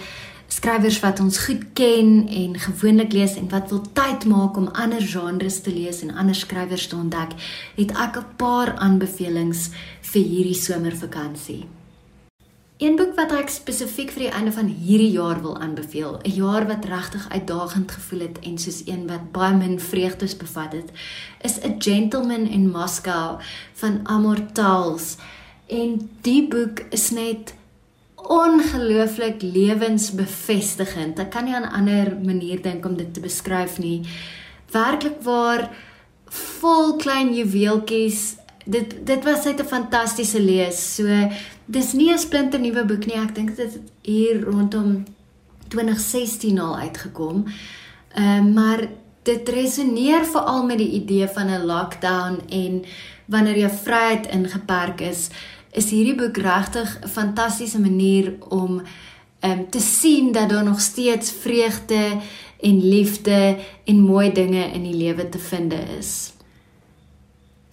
skrywers 0.58 1.00
wat 1.04 1.20
ons 1.22 1.38
goed 1.46 1.64
ken 1.78 2.28
en 2.34 2.56
gewoonlik 2.60 3.14
lees 3.14 3.36
en 3.38 3.50
wat 3.52 3.70
wil 3.70 3.84
tyd 3.94 4.26
maak 4.26 4.58
om 4.58 4.70
ander 4.74 5.04
genres 5.06 5.60
te 5.62 5.74
lees 5.74 6.02
en 6.02 6.16
ander 6.18 6.36
skrywers 6.36 6.88
te 6.90 6.98
ontdek, 6.98 7.36
het 7.78 7.92
ek 7.94 8.18
'n 8.18 8.36
paar 8.42 8.74
aanbevelings 8.76 9.70
vir 10.02 10.24
hierdie 10.24 10.58
somervakansie. 10.58 11.66
Een 12.78 12.96
boek 12.96 13.16
wat 13.16 13.32
ek 13.32 13.50
spesifiek 13.50 14.12
vir 14.12 14.24
die 14.24 14.34
einde 14.38 14.52
van 14.52 14.68
hierdie 14.68 15.12
jaar 15.12 15.42
wil 15.42 15.58
aanbeveel, 15.58 16.20
'n 16.24 16.32
jaar 16.32 16.68
wat 16.68 16.86
regtig 16.86 17.30
uitdagend 17.30 17.92
gevoel 17.92 18.20
het 18.20 18.40
en 18.40 18.58
soos 18.58 18.82
een 18.86 19.08
wat 19.08 19.32
baie 19.32 19.56
min 19.56 19.80
vreugdes 19.80 20.38
bevat 20.38 20.72
het, 20.74 20.90
is 21.42 21.64
A 21.66 21.76
Gentleman 21.80 22.48
in 22.48 22.70
Moscow 22.70 23.40
van 23.74 24.00
Amor 24.04 24.52
Towles. 24.54 25.16
En 25.68 26.10
die 26.22 26.48
boek 26.48 26.80
is 26.90 27.10
net 27.10 27.54
ongelooflik 28.28 29.42
lewensbevestigend. 29.42 31.20
Ek 31.20 31.30
kan 31.32 31.46
nie 31.46 31.56
aan 31.56 31.68
'n 31.68 31.76
ander 31.80 32.18
manier 32.24 32.62
dink 32.62 32.86
om 32.86 32.98
dit 32.98 33.14
te 33.14 33.20
beskryf 33.20 33.78
nie. 33.78 34.02
Werklik 34.72 35.22
waar 35.22 35.70
vol 36.60 36.96
klein 36.96 37.34
juweeltjies. 37.34 38.36
Dit 38.66 39.06
dit 39.06 39.24
was 39.24 39.46
net 39.46 39.60
'n 39.60 39.66
fantastiese 39.66 40.42
lees. 40.42 40.96
So 40.96 41.30
dis 41.66 41.94
nie 41.94 42.12
'n 42.12 42.18
splinte 42.18 42.58
nuwe 42.58 42.86
boek 42.86 43.06
nie. 43.06 43.16
Ek 43.16 43.36
dink 43.36 43.56
dit 43.56 43.74
het 43.74 43.82
hier 44.02 44.44
rondom 44.44 45.06
2016 45.68 46.60
al 46.60 46.78
uitgekom. 46.78 47.46
Ehm 48.14 48.48
uh, 48.48 48.54
maar 48.54 48.88
dit 49.24 49.50
resoneer 49.50 50.26
veral 50.26 50.66
met 50.66 50.78
die 50.78 50.92
idee 50.92 51.28
van 51.28 51.48
'n 51.48 51.66
lockdown 51.66 52.42
en 52.50 52.84
wanneer 53.26 53.58
jou 53.58 53.72
vryheid 53.84 54.28
ingeperk 54.28 55.02
is 55.02 55.30
is 55.78 55.92
hierdie 55.94 56.16
boek 56.18 56.38
regtig 56.38 56.98
'n 57.04 57.08
fantastiese 57.08 57.80
manier 57.80 58.34
om 58.50 58.82
um, 59.42 59.70
te 59.70 59.80
sien 59.80 60.32
dat 60.32 60.50
daar 60.50 60.64
nog 60.64 60.80
steeds 60.82 61.32
vreugde 61.32 62.20
en 62.62 62.90
liefde 62.90 63.58
en 63.86 64.00
mooi 64.00 64.32
dinge 64.32 64.64
in 64.74 64.84
die 64.84 64.96
lewe 64.96 65.30
te 65.30 65.40
vind 65.40 65.74
is. 66.00 66.34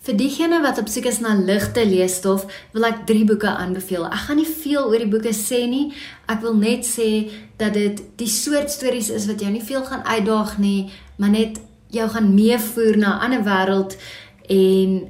Vir 0.05 0.17
diegene 0.17 0.61
wat 0.61 0.79
op 0.79 0.89
soek 0.93 1.07
is 1.09 1.21
na 1.25 1.33
ligte 1.35 1.87
leesstof, 1.87 2.43
wil 2.73 2.85
ek 2.85 3.07
drie 3.09 3.25
boeke 3.25 3.49
aanbeveel. 3.49 4.05
Ek 4.05 4.27
gaan 4.27 4.37
nie 4.37 4.51
veel 4.51 4.83
oor 4.85 5.01
die 5.01 5.09
boeke 5.09 5.33
sê 5.33 5.63
nie. 5.65 5.95
Ek 6.29 6.43
wil 6.45 6.59
net 6.61 6.85
sê 6.85 7.31
dat 7.57 7.73
dit 7.73 8.03
die 8.21 8.29
soort 8.29 8.69
stories 8.71 9.09
is 9.09 9.25
wat 9.31 9.41
jou 9.41 9.53
nie 9.53 9.65
veel 9.65 9.81
gaan 9.85 10.05
uitdaag 10.05 10.59
nie, 10.59 10.91
maar 11.17 11.33
net 11.33 11.57
jou 11.89 12.09
gaan 12.13 12.35
meevoer 12.35 12.99
na 13.01 13.17
'n 13.17 13.21
ander 13.25 13.43
wêreld 13.49 13.97
en 14.49 15.09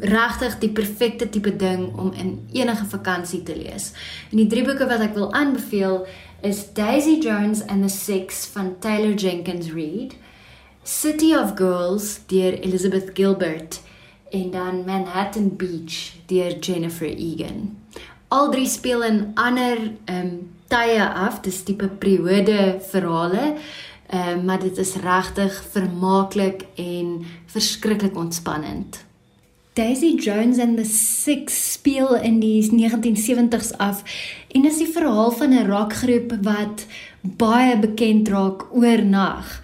regtig 0.00 0.58
die 0.58 0.70
perfekte 0.70 1.28
tipe 1.28 1.56
ding 1.56 1.88
om 1.98 2.12
in 2.12 2.48
enige 2.52 2.84
vakansie 2.84 3.42
te 3.42 3.56
lees. 3.56 3.92
En 4.30 4.40
die 4.40 4.48
drie 4.48 4.64
boeke 4.64 4.88
wat 4.88 5.04
ek 5.04 5.14
wil 5.14 5.32
aanbeveel 5.32 6.06
is 6.42 6.64
Daisy 6.74 7.18
Jones 7.22 7.62
and 7.66 7.82
the 7.82 7.92
Six 7.92 8.46
van 8.54 8.74
Taylor 8.80 9.14
Jenkins 9.14 9.70
Reid, 9.72 10.16
City 10.82 11.34
of 11.34 11.54
Girls 11.54 12.20
deur 12.26 12.58
Elizabeth 12.58 13.12
Gilbert 13.14 13.80
en 14.32 14.50
dan 14.50 14.84
Manhattan 14.84 15.56
Beach 15.56 16.16
deur 16.26 16.58
Jennifer 16.58 17.06
Egan. 17.06 17.76
Al 18.28 18.50
drie 18.50 18.66
speel 18.66 19.04
in 19.04 19.30
ander 19.34 19.78
ehm 20.04 20.26
um, 20.26 20.50
tye 20.72 21.04
af, 21.04 21.42
dis 21.44 21.62
tipe 21.68 21.88
periode 22.00 22.80
verhale. 22.90 23.54
Ehm 24.08 24.38
um, 24.38 24.44
maar 24.44 24.60
dit 24.60 24.78
is 24.78 24.96
regtig 24.96 25.64
vermaaklik 25.70 26.64
en 26.74 27.24
verskriklik 27.46 28.16
ontspannend. 28.16 29.04
Daisy 29.74 30.18
Jones 30.18 30.58
and 30.58 30.76
the 30.76 30.84
Six 30.84 31.72
speel 31.72 32.14
in 32.14 32.40
die 32.40 32.60
1970s 32.60 33.70
af 33.80 34.02
en 34.52 34.66
is 34.68 34.76
die 34.82 34.88
verhaal 34.92 35.30
van 35.32 35.54
'n 35.56 35.64
rockgroep 35.70 36.34
wat 36.44 36.84
baie 37.20 37.78
bekend 37.78 38.28
raak 38.28 38.66
oornag. 38.74 39.62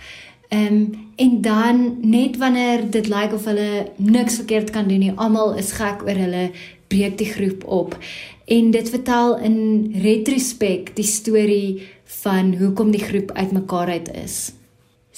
Ehm 0.49 0.66
um, 0.66 1.07
en 1.16 1.40
dan 1.40 1.97
net 2.01 2.37
wanneer 2.37 2.90
dit 2.90 3.09
lyk 3.09 3.33
of 3.33 3.44
hulle 3.44 3.92
niks 3.97 4.35
verkeerd 4.35 4.71
kan 4.71 4.88
doen 4.88 4.99
nie, 4.99 5.12
almal 5.12 5.57
is 5.57 5.73
gek 5.73 6.03
oor 6.03 6.16
hulle, 6.16 6.51
breek 6.87 7.18
die 7.18 7.33
groep 7.33 7.64
op. 7.64 7.99
En 8.47 8.71
dit 8.71 8.90
vertel 8.90 9.38
in 9.38 9.92
retrospek 10.03 10.97
die 10.97 11.05
storie 11.05 11.83
van 12.05 12.55
hoekom 12.55 12.90
die 12.90 13.05
groep 13.05 13.33
uitmekaar 13.33 13.88
uit 13.88 14.09
is. 14.25 14.53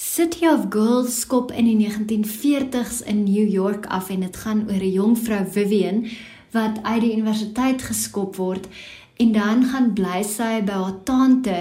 City 0.01 0.47
of 0.47 0.71
Girls 0.71 1.21
skop 1.21 1.51
in 1.53 1.67
die 1.69 1.77
1940s 1.77 3.03
in 3.05 3.25
New 3.25 3.45
York 3.49 3.85
af 3.87 4.09
en 4.09 4.23
dit 4.25 4.37
gaan 4.37 4.63
oor 4.65 4.81
'n 4.81 4.93
jong 4.93 5.17
vrou 5.19 5.45
Vivian 5.45 6.07
wat 6.57 6.81
uit 6.83 7.01
die 7.01 7.13
universiteit 7.13 7.83
geskop 7.83 8.37
word 8.37 8.65
en 9.17 9.33
dan 9.33 9.65
gaan 9.65 9.93
bly 9.93 10.23
sy 10.25 10.63
by 10.65 10.73
haar 10.73 10.97
tante 11.05 11.61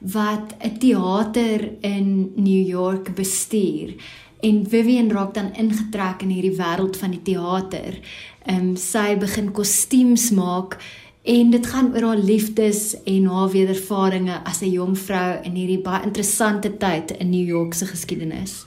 wat 0.00 0.56
'n 0.58 0.78
teater 0.82 1.78
in 1.80 2.32
New 2.34 2.66
York 2.66 3.14
bestuur 3.14 3.94
en 4.42 4.66
Vivian 4.68 5.10
raak 5.10 5.34
dan 5.34 5.54
ingetrek 5.54 6.22
in 6.22 6.34
hierdie 6.34 6.58
wêreld 6.58 6.96
van 6.96 7.10
die 7.10 7.22
teater. 7.22 7.98
Ehm 8.46 8.70
um, 8.70 8.76
sy 8.76 9.16
begin 9.16 9.52
kostuums 9.52 10.30
maak 10.30 10.78
en 11.26 11.50
dit 11.50 11.66
gaan 11.66 11.90
oor 11.94 12.04
haar 12.06 12.22
liefdes 12.22 12.94
en 13.04 13.26
haar 13.26 13.50
wedervarings 13.50 14.40
as 14.44 14.62
'n 14.62 14.70
jong 14.70 14.94
vrou 14.98 15.42
in 15.42 15.54
hierdie 15.58 15.82
baie 15.82 16.04
interessante 16.04 16.76
tyd 16.76 17.10
in 17.18 17.30
New 17.30 17.46
York 17.46 17.74
se 17.74 17.86
geskiedenis. 17.86 18.64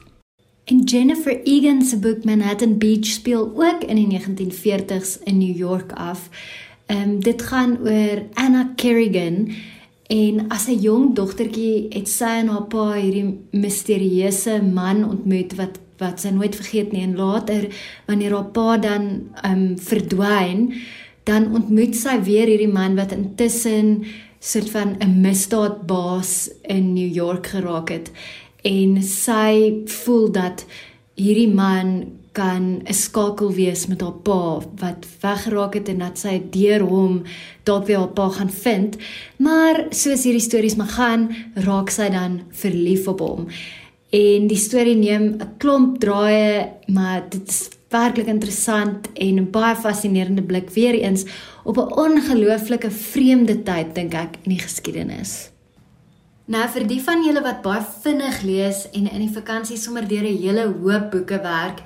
En 0.65 0.83
Jennifer 0.83 1.41
Egan 1.43 1.81
se 1.81 1.97
boek 1.97 2.23
Manhattan 2.23 2.77
Beach 2.77 3.05
speel 3.05 3.51
ook 3.55 3.83
in 3.83 3.95
die 3.95 4.19
1940s 4.19 5.23
in 5.23 5.37
New 5.37 5.57
York 5.57 5.91
af. 5.91 6.29
Ehm 6.85 7.09
um, 7.09 7.19
dit 7.19 7.41
gaan 7.41 7.77
oor 7.81 8.23
Anna 8.33 8.71
Kerrigan 8.75 9.47
En 10.09 10.47
as 10.49 10.65
'n 10.67 10.79
jong 10.81 11.15
dogtertjie 11.15 11.85
het 11.89 12.07
sy 12.09 12.41
en 12.41 12.47
haar 12.47 12.65
pa 12.65 12.93
hierdie 12.93 13.39
misterieuse 13.51 14.61
man 14.73 15.03
ontmoet 15.05 15.53
wat 15.55 15.77
wat 15.99 16.19
sy 16.19 16.29
nooit 16.33 16.55
vergeet 16.55 16.91
nie 16.91 17.03
en 17.03 17.15
later 17.15 17.67
wanneer 18.07 18.33
haar 18.33 18.49
pa 18.55 18.77
dan 18.77 19.03
um 19.45 19.77
verdwyn, 19.77 20.73
dan 21.23 21.53
ontmoet 21.53 21.95
sy 21.95 22.19
weer 22.23 22.47
hierdie 22.47 22.71
man 22.71 22.95
wat 22.95 23.11
intussen 23.11 24.05
soort 24.39 24.69
van 24.69 24.95
'n 24.99 25.21
misdaadbaas 25.21 26.49
in 26.61 26.93
New 26.93 27.13
York 27.13 27.47
geraak 27.47 27.89
het 27.89 28.11
en 28.63 29.03
sy 29.03 29.83
voel 29.85 30.31
dat 30.31 30.65
hierdie 31.15 31.51
man 31.51 32.19
kan 32.31 32.81
'n 32.85 32.93
skakel 32.93 33.51
wees 33.51 33.87
met 33.87 34.01
haar 34.01 34.19
pa 34.27 34.61
wat 34.81 35.05
weggeraak 35.21 35.73
het 35.73 35.89
en 35.89 35.99
dat 35.99 36.17
sy 36.17 36.41
deur 36.51 36.81
hom 36.81 37.23
dalk 37.63 37.85
weer 37.87 37.97
haar 37.97 38.15
pa 38.19 38.29
gaan 38.29 38.49
vind. 38.49 38.97
Maar 39.37 39.85
soos 39.89 40.23
hierdie 40.23 40.47
stories 40.49 40.75
maar 40.75 40.93
gaan, 40.99 41.35
raak 41.53 41.89
sy 41.89 42.09
dan 42.09 42.41
verlief 42.51 43.07
op 43.07 43.19
hom. 43.19 43.47
En 44.09 44.47
die 44.47 44.57
storie 44.57 44.95
neem 44.95 45.23
'n 45.23 45.57
klomp 45.57 45.99
draaie, 45.99 46.69
maar 46.87 47.29
dit 47.29 47.47
is 47.47 47.69
werklik 47.89 48.27
interessant 48.27 49.07
en 49.13 49.39
'n 49.39 49.51
baie 49.51 49.75
fascinerende 49.75 50.41
blik 50.41 50.69
weer 50.69 50.93
eens 50.93 51.25
op 51.63 51.77
'n 51.77 51.93
ongelooflike 52.05 52.91
vreemde 52.91 53.63
tyd 53.63 53.95
dink 53.95 54.13
ek 54.13 54.35
in 54.43 54.51
die 54.51 54.59
geskiedenis. 54.59 55.51
Nou 56.45 56.67
vir 56.67 56.87
die 56.87 57.01
van 57.01 57.23
julle 57.23 57.41
wat 57.41 57.61
baie 57.61 57.81
vinnig 58.03 58.41
lees 58.41 58.87
en 58.91 59.11
in 59.11 59.21
die 59.21 59.33
vakansie 59.33 59.77
sommer 59.77 60.07
deur 60.07 60.23
'n 60.23 60.37
hele 60.37 60.65
hoop 60.81 61.11
boeke 61.11 61.39
werk, 61.41 61.81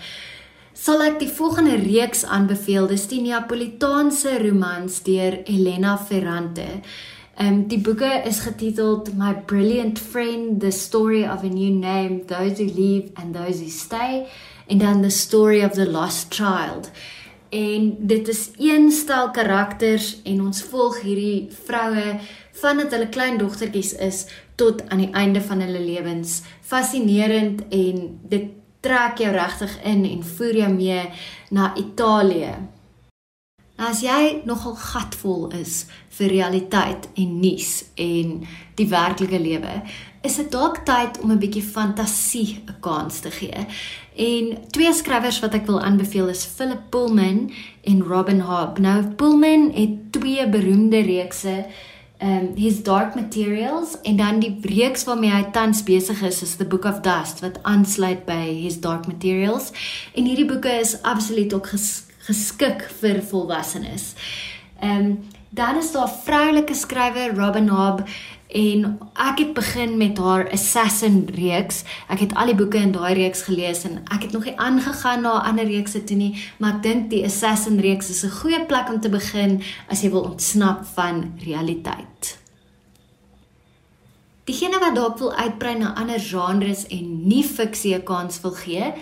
sal 0.74 1.02
ek 1.02 1.20
die 1.20 1.28
volgende 1.28 1.76
reeks 1.76 2.26
aanbeveel. 2.26 2.88
Dis 2.88 3.08
die 3.08 3.22
Neapolitaanse 3.22 4.38
romans 4.39 5.04
deur 5.04 5.44
Elena 5.46 5.98
Ferrante. 5.98 6.82
Ehm 7.38 7.48
um, 7.48 7.68
die 7.68 7.80
boeke 7.80 8.22
is 8.26 8.39
getiteld 8.39 9.16
My 9.18 9.34
Brilliant 9.46 10.00
Friend: 10.00 10.60
The 10.60 10.72
Story 10.72 11.24
of 11.24 11.44
a 11.44 11.50
New 11.50 11.74
Name, 11.80 12.26
Those 12.26 12.63
Who 12.63 12.70
Leave 12.82 13.10
and 13.16 13.34
Those 13.34 13.60
Who 13.63 13.70
Stay, 13.70 14.28
en 14.67 14.78
dan 14.78 15.02
The 15.02 15.10
Story 15.10 15.63
of 15.63 15.71
the 15.71 15.89
Lost 15.89 16.34
Child. 16.34 16.91
En 17.49 17.95
dit 17.99 18.28
is 18.28 18.49
een 18.58 18.91
stel 18.91 19.32
karakters 19.32 20.21
en 20.23 20.41
ons 20.41 20.63
volg 20.63 21.02
hierdie 21.02 21.47
vroue 21.65 22.19
vandat 22.52 22.91
hulle 22.91 23.10
klein 23.10 23.38
dogtertjies 23.38 23.93
is 23.93 24.26
tot 24.56 24.89
aan 24.89 25.04
die 25.06 25.12
einde 25.13 25.41
van 25.41 25.62
hulle 25.62 25.80
lewens. 25.80 26.41
Fascinerend 26.62 27.62
en 27.69 28.06
dit 28.30 28.52
trek 28.84 29.21
jou 29.21 29.32
regtig 29.32 29.76
in 29.84 30.06
en 30.06 30.23
voer 30.23 30.63
jou 30.63 30.71
mee 30.73 31.04
na 31.49 31.71
Italië. 31.76 32.56
Nou 33.73 33.89
as 33.89 34.04
jy 34.06 34.43
nogal 34.45 34.76
gatvol 34.78 35.47
is 35.58 35.86
vir 36.13 36.30
realiteit 36.30 37.08
en 37.17 37.39
nuus 37.41 37.71
en 37.97 38.36
die 38.78 38.86
werklike 38.89 39.39
lewe, 39.41 39.80
is 40.23 40.38
dit 40.39 40.52
dalk 40.54 40.84
tyd 40.86 41.17
om 41.21 41.32
'n 41.32 41.39
bietjie 41.39 41.63
fantasie 41.63 42.63
'n 42.67 42.76
kans 42.82 43.19
te 43.19 43.32
gee. 43.32 43.65
En 44.15 44.58
twee 44.69 44.93
skrywers 44.93 45.39
wat 45.41 45.56
ek 45.58 45.65
wil 45.65 45.82
aanbeveel 45.82 46.30
is 46.34 46.45
Philip 46.45 46.91
Pullman 46.93 47.47
en 47.82 48.04
Robin 48.06 48.43
Hobb. 48.45 48.78
Nou 48.78 48.99
Pullman 49.17 49.71
het 49.73 50.12
twee 50.13 50.45
beroemde 50.49 51.02
reekse 51.02 51.63
um 52.23 52.54
his 52.56 52.84
dark 52.84 53.15
materials 53.15 53.97
en 54.02 54.15
dan 54.15 54.39
die 54.39 54.54
reeks 54.62 55.04
waarmee 55.04 55.32
hy 55.34 55.43
tans 55.52 55.82
besig 55.84 56.21
is 56.23 56.41
is 56.45 56.56
the 56.56 56.65
book 56.65 56.86
of 56.86 57.02
dust 57.04 57.41
wat 57.43 57.58
aansluit 57.67 58.23
by 58.26 58.54
his 58.62 58.80
dark 58.80 59.08
materials 59.10 59.71
en 60.13 60.30
hierdie 60.30 60.47
boeke 60.47 60.71
is 60.80 60.95
absoluut 61.02 61.54
ook 61.54 61.67
ges, 61.73 62.06
geskik 62.28 62.86
vir 63.02 63.19
volwassenes. 63.32 64.13
Um 64.80 65.17
dan 65.54 65.78
is 65.78 65.91
daar 65.93 66.10
vroulike 66.10 66.73
skrywer 66.73 67.36
Robin 67.38 67.67
Hobb 67.69 68.08
en 68.54 68.86
ek 69.18 69.39
het 69.42 69.54
begin 69.58 69.98
met 69.98 70.18
haar 70.22 70.46
Assassin 70.54 71.24
reeks. 71.34 71.82
Ek 72.08 72.22
het 72.22 72.36
al 72.38 72.52
die 72.52 72.58
boeke 72.58 72.78
in 72.78 72.94
daai 72.94 73.13
reeks 73.18 73.42
gelees 73.48 73.84
en 73.89 74.04
ek 74.13 74.28
het 74.28 74.36
nog 74.36 74.46
nie 74.46 74.54
aangegaan 74.62 75.26
na 75.26 75.39
ander 75.42 75.66
reekse 75.66 76.04
toe 76.04 76.18
nie, 76.18 76.32
maar 76.62 76.78
ek 76.78 76.84
dink 76.86 77.10
die 77.10 77.24
Assassin 77.26 77.82
reeks 77.82 78.10
is 78.13 78.24
'n 78.24 78.38
goeie 78.39 78.66
plek 78.66 78.89
om 78.89 79.02
te 79.02 79.10
begin 79.10 79.62
as 79.89 80.02
jy 80.02 80.12
wil 80.12 80.30
ontsnap 80.30 80.86
van 80.94 81.34
realiteit. 81.46 82.38
Diegene 84.44 84.80
wat 84.80 84.96
dalk 84.96 85.18
wil 85.18 85.34
uitbrei 85.34 85.78
na 85.78 85.96
ander 85.96 86.20
genres 86.20 86.88
en 86.88 87.28
nie 87.28 87.44
fiksie 87.44 87.96
'n 87.96 88.04
kans 88.04 88.42
wil 88.42 88.52
gee, 88.52 88.94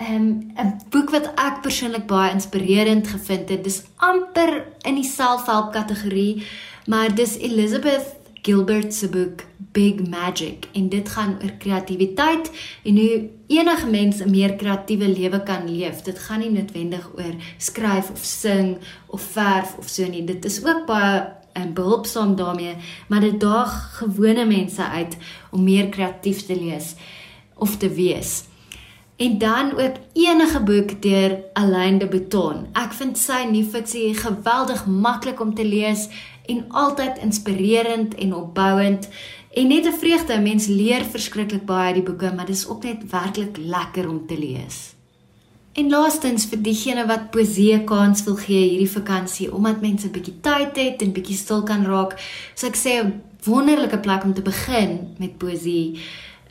um, 0.00 0.52
'n 0.56 0.80
boek 0.90 1.10
wat 1.10 1.32
ek 1.34 1.62
persoonlik 1.62 2.06
baie 2.06 2.32
inspirerend 2.32 3.08
gevind 3.08 3.48
het, 3.48 3.64
dis 3.64 3.82
amper 3.96 4.64
in 4.82 4.94
die 4.94 5.10
selfhelp 5.10 5.72
kategorie, 5.72 6.46
maar 6.86 7.14
dis 7.14 7.36
Elizabeth 7.38 8.15
Gilbert 8.46 8.94
se 8.94 9.08
boek 9.08 9.42
Big 9.72 10.06
Magic 10.08 10.68
en 10.72 10.88
dit 10.88 11.08
gaan 11.08 11.34
oor 11.42 11.50
kreatiwiteit 11.58 12.50
en 12.86 12.98
hoe 12.98 13.28
enige 13.46 13.86
mens 13.90 14.20
'n 14.22 14.30
meer 14.30 14.54
kreatiewe 14.54 15.08
lewe 15.08 15.42
kan 15.42 15.66
leef. 15.70 16.02
Dit 16.02 16.18
gaan 16.18 16.38
nie 16.38 16.50
noodwendig 16.50 17.10
oor 17.18 17.34
skryf 17.58 18.10
of 18.10 18.22
sing 18.22 18.78
of 19.06 19.22
verf 19.22 19.74
of 19.78 19.88
so 19.88 20.06
nie. 20.06 20.24
Dit 20.24 20.44
is 20.44 20.64
ook 20.64 20.86
baie 20.86 21.34
en 21.52 21.62
ehm, 21.62 21.72
behulpsaam 21.72 22.36
daarmee, 22.36 22.74
maar 23.08 23.20
dit 23.20 23.40
daag 23.40 23.98
gewone 23.98 24.44
mense 24.44 24.84
uit 24.84 25.16
om 25.50 25.64
meer 25.64 25.88
kreatief 25.88 26.46
te 26.46 26.56
lees 26.56 26.94
of 27.54 27.76
te 27.76 27.88
wees. 27.88 28.44
En 29.16 29.38
dan 29.38 29.72
ook 29.72 29.96
enige 30.12 30.60
boek 30.60 31.02
deur 31.02 31.38
Alain 31.52 31.98
de 31.98 32.06
Botton. 32.06 32.66
Ek 32.72 32.92
vind 32.92 33.16
sy 33.18 33.46
nuwe 33.48 33.70
fiksie 33.70 34.14
geweldig 34.14 34.82
maklik 34.86 35.40
om 35.40 35.54
te 35.54 35.64
lees 35.64 36.08
en 36.46 36.64
altyd 36.68 37.18
inspirerend 37.22 38.14
en 38.14 38.34
opbouend 38.34 39.08
en 39.52 39.66
net 39.68 39.86
'n 39.86 39.98
vreugde. 39.98 40.40
Mens 40.40 40.66
leer 40.66 41.04
verskriklik 41.04 41.64
baie 41.64 41.86
uit 41.86 41.94
die 41.94 42.02
boeke, 42.02 42.32
maar 42.34 42.46
dit 42.46 42.56
is 42.56 42.68
ook 42.68 42.82
net 42.84 43.10
werklik 43.10 43.56
lekker 43.56 44.08
om 44.08 44.26
te 44.26 44.38
lees. 44.38 44.94
En 45.72 45.90
laastens 45.90 46.46
vir 46.46 46.62
diegene 46.62 47.06
wat 47.06 47.30
poesie 47.30 47.84
kans 47.84 48.22
wil 48.24 48.36
gee 48.40 48.68
hierdie 48.68 48.90
vakansie 48.90 49.54
omdat 49.54 49.80
mense 49.80 50.06
'n 50.06 50.10
bietjie 50.10 50.40
tyd 50.40 50.76
het 50.76 51.02
en 51.02 51.12
bietjie 51.12 51.36
stil 51.36 51.62
kan 51.62 51.84
raak, 51.84 52.16
so 52.54 52.66
ek 52.66 52.76
sê 52.76 53.04
'n 53.04 53.20
wonderlike 53.44 53.98
plek 53.98 54.24
om 54.24 54.34
te 54.34 54.42
begin 54.42 55.14
met 55.18 55.38
poesie 55.38 55.98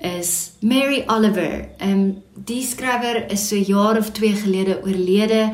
is 0.02 0.52
Mary 0.60 1.04
Oliver. 1.08 1.70
Ehm 1.78 1.92
um, 1.92 2.24
die 2.34 2.62
skrywer 2.62 3.32
is 3.32 3.48
so 3.48 3.56
jaar 3.56 3.98
of 3.98 4.12
2 4.12 4.36
gelede 4.36 4.80
oorlede. 4.84 5.52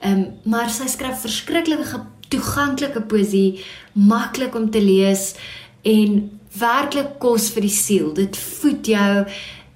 Ehm 0.00 0.12
um, 0.12 0.26
maar 0.44 0.70
sy 0.70 0.86
skryf 0.86 1.20
verskriklike 1.20 1.84
toeganklike 2.28 3.02
poesie, 3.10 3.60
maklik 3.92 4.54
om 4.54 4.70
te 4.70 4.80
lees 4.82 5.34
en 5.82 6.30
werklik 6.58 7.18
kos 7.22 7.50
vir 7.54 7.66
die 7.66 7.74
siel. 7.74 8.12
Dit 8.14 8.36
voed 8.36 8.86
jou 8.86 9.26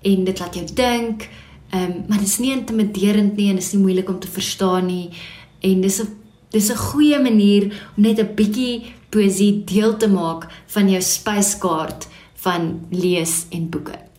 en 0.02 0.24
dit 0.24 0.40
laat 0.40 0.56
jou 0.56 0.66
dink. 0.74 1.28
Ehm 1.70 1.82
um, 1.82 2.04
maar 2.08 2.18
dit 2.18 2.26
is 2.26 2.40
nie 2.42 2.52
intimiderend 2.52 3.36
nie 3.36 3.50
en 3.50 3.58
dit 3.60 3.64
is 3.64 3.72
nie 3.72 3.82
moeilik 3.82 4.08
om 4.08 4.18
te 4.20 4.28
verstaan 4.28 4.86
nie. 4.86 5.10
En 5.62 5.80
dis 5.80 6.00
'n 6.02 6.08
dis 6.50 6.70
'n 6.70 6.76
goeie 6.76 7.18
manier 7.18 7.64
om 7.96 8.02
net 8.02 8.18
'n 8.18 8.34
bietjie 8.34 8.92
poesie 9.10 9.64
deel 9.64 9.96
te 9.96 10.08
maak 10.08 10.48
van 10.66 10.90
jou 10.90 11.02
spyskaart 11.02 12.08
van 12.34 12.86
lees 12.90 13.46
en 13.50 13.68
boeke. 13.70 14.09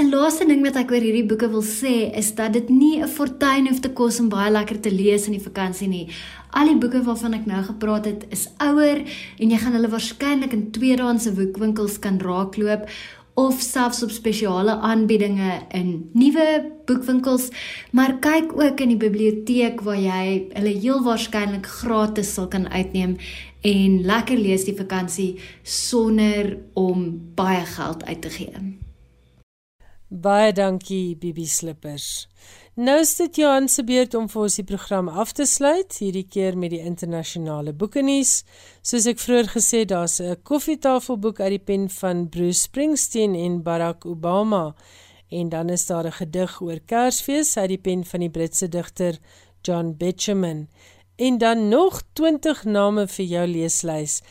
'n 0.00 0.08
Laaste 0.08 0.46
ding 0.48 0.62
wat 0.64 0.76
ek 0.80 0.92
oor 0.94 1.04
hierdie 1.04 1.26
boeke 1.28 1.48
wil 1.52 1.64
sê 1.68 2.08
is 2.16 2.30
dat 2.34 2.54
dit 2.56 2.68
nie 2.72 3.02
'n 3.02 3.08
fortuin 3.08 3.66
hoef 3.68 3.80
te 3.84 3.90
kos 3.98 4.20
om 4.20 4.28
baie 4.32 4.50
lekker 4.50 4.80
te 4.80 4.90
lees 4.90 5.26
in 5.26 5.34
die 5.36 5.48
vakansie 5.48 5.88
nie. 5.88 6.06
Al 6.50 6.66
die 6.66 6.80
boeke 6.80 7.02
waarvan 7.04 7.34
ek 7.34 7.46
nou 7.46 7.62
gepraat 7.62 8.06
het, 8.06 8.24
is 8.30 8.48
ouer 8.58 9.04
en 9.38 9.50
jy 9.50 9.58
gaan 9.58 9.76
hulle 9.76 9.92
waarskynlik 9.92 10.52
in 10.52 10.70
tweedehandse 10.70 11.32
boekwinkels 11.32 11.98
kan 11.98 12.18
raakloop 12.18 12.88
of 13.34 13.60
selfs 13.60 14.02
op 14.02 14.10
spesiale 14.10 14.72
aanbiedinge 14.80 15.60
in 15.70 16.10
nuwe 16.12 16.72
boekwinkels, 16.86 17.50
maar 17.92 18.18
kyk 18.20 18.52
ook 18.52 18.80
in 18.80 18.88
die 18.88 19.02
biblioteek 19.08 19.80
waar 19.80 20.00
jy 20.00 20.48
hulle 20.54 20.72
heel 20.80 21.02
waarskynlik 21.02 21.66
gratis 21.66 22.32
sal 22.34 22.48
kan 22.48 22.68
uitneem 22.68 23.16
en 23.60 24.00
lekker 24.02 24.38
lees 24.38 24.64
die 24.64 24.76
vakansie 24.76 25.36
sonder 25.62 26.56
om 26.72 27.20
baie 27.34 27.66
geld 27.76 28.04
uit 28.04 28.22
te 28.22 28.30
gee. 28.30 28.82
Baie 30.12 30.52
dankie 30.52 31.16
Bibi 31.16 31.46
Slippers. 31.48 32.28
Nou 32.76 32.98
is 33.00 33.14
dit 33.16 33.38
Johan 33.40 33.64
se 33.68 33.80
beurt 33.88 34.12
om 34.12 34.26
vir 34.28 34.42
ons 34.42 34.56
die 34.58 34.64
program 34.68 35.06
af 35.08 35.30
te 35.32 35.46
sluit, 35.48 35.96
hierdie 36.04 36.26
keer 36.28 36.58
met 36.60 36.74
die 36.74 36.82
internasionale 36.84 37.72
boekenuus. 37.72 38.42
Soos 38.84 39.06
ek 39.08 39.22
vroeër 39.24 39.48
gesê, 39.54 39.80
daar's 39.88 40.20
'n 40.20 40.36
koffietafelboek 40.44 41.40
uit 41.40 41.56
die 41.56 41.64
pen 41.64 41.88
van 41.88 42.28
Bruce 42.28 42.60
Springsteen 42.60 43.34
en 43.34 43.62
Barack 43.62 44.04
Obama. 44.04 44.74
En 45.30 45.48
dan 45.48 45.70
is 45.70 45.86
daar 45.86 46.04
'n 46.04 46.12
gedig 46.12 46.60
oor 46.60 46.80
Kersfees 46.84 47.56
uit 47.56 47.68
die 47.68 47.80
pen 47.80 48.04
van 48.04 48.20
die 48.20 48.30
Britse 48.30 48.68
digter 48.68 49.18
John 49.62 49.94
Betjeman. 49.96 50.68
En 51.16 51.38
dan 51.38 51.68
nog 51.68 52.02
20 52.12 52.64
name 52.64 53.08
vir 53.08 53.24
jou 53.24 53.46
leeslys. 53.46 54.22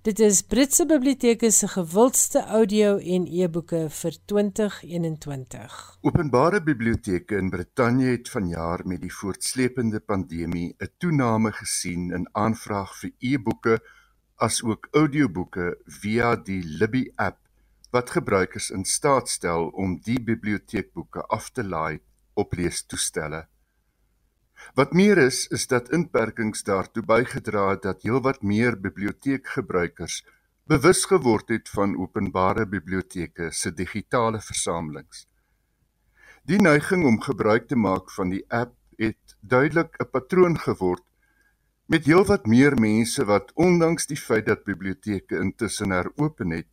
Dit 0.00 0.16
is 0.24 0.38
Britse 0.48 0.86
Biblioteke 0.88 1.50
se 1.52 1.66
gewildste 1.68 2.40
audio 2.58 2.94
en 2.96 3.26
e-boeke 3.28 3.80
vir 3.92 4.14
2021. 4.32 5.74
Openbare 6.08 6.62
biblioteke 6.64 7.36
in 7.36 7.50
Brittanje 7.52 8.14
het 8.14 8.30
vanjaar 8.32 8.80
met 8.88 9.02
die 9.02 9.12
voortsleepende 9.12 10.00
pandemie 10.00 10.72
'n 10.78 10.88
toename 11.04 11.52
gesien 11.52 12.08
in 12.16 12.24
aanvraag 12.32 12.96
vir 13.00 13.12
e-boeke 13.18 13.76
asook 14.36 14.88
audioboeke 14.92 15.76
via 16.00 16.34
die 16.36 16.62
Libby 16.64 17.04
app 17.16 17.38
wat 17.92 18.10
gebruikers 18.10 18.70
in 18.70 18.84
staat 18.84 19.28
stel 19.28 19.68
om 19.68 20.00
die 20.00 20.20
biblioteekboeke 20.20 21.26
af 21.28 21.50
te 21.50 21.64
laai 21.64 22.00
op 22.34 22.52
leestoestelle. 22.52 23.46
Wat 24.74 24.92
meer 24.92 25.18
is, 25.18 25.46
is 25.46 25.66
dat 25.66 25.90
inperkings 25.90 26.62
daartoe 26.62 27.02
bygedra 27.02 27.70
het 27.70 27.82
dat 27.82 28.02
heelwat 28.02 28.42
meer 28.42 28.80
biblioteekgebruikers 28.80 30.24
bewus 30.70 31.04
geword 31.04 31.48
het 31.48 31.68
van 31.68 31.96
openbare 31.98 32.66
biblioteke 32.66 33.50
se 33.50 33.72
digitale 33.74 34.40
versamelings. 34.40 35.26
Die 36.46 36.60
neiging 36.62 37.04
om 37.04 37.20
gebruik 37.20 37.66
te 37.68 37.76
maak 37.76 38.10
van 38.10 38.30
die 38.30 38.44
app 38.48 38.76
het 38.96 39.36
duidelik 39.40 39.96
'n 39.98 40.10
patroon 40.10 40.58
geword 40.58 41.02
met 41.86 42.04
heelwat 42.06 42.46
meer 42.46 42.78
mense 42.78 43.24
wat 43.24 43.50
ondanks 43.54 44.06
die 44.06 44.16
feit 44.16 44.46
dat 44.46 44.64
biblioteke 44.64 45.38
intussen 45.42 45.90
heropen 45.90 46.50
het, 46.50 46.68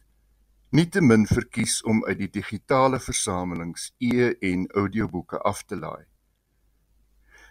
nietemin 0.70 1.26
verkies 1.26 1.82
om 1.84 2.06
uit 2.06 2.18
die 2.18 2.30
digitale 2.30 3.00
versamelings 3.00 3.94
e- 3.98 4.36
en 4.40 4.68
audioboeke 4.68 5.40
af 5.42 5.64
te 5.64 5.76
laai. 5.76 6.06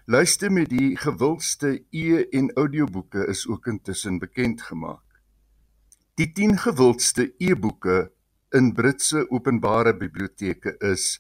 Luister 0.09 0.53
met 0.53 0.69
die 0.71 0.95
gewildste 0.97 1.85
e- 1.91 2.29
en 2.31 2.53
audioboeke 2.55 3.25
is 3.27 3.47
ook 3.49 3.67
intussen 3.67 4.19
bekend 4.19 4.63
gemaak. 4.63 5.03
Die 6.15 6.33
10 6.33 6.59
gewildste 6.59 7.35
e-boeke 7.39 8.13
in 8.55 8.73
Britse 8.73 9.25
openbare 9.31 9.97
biblioteke 9.97 10.77
is 10.79 11.19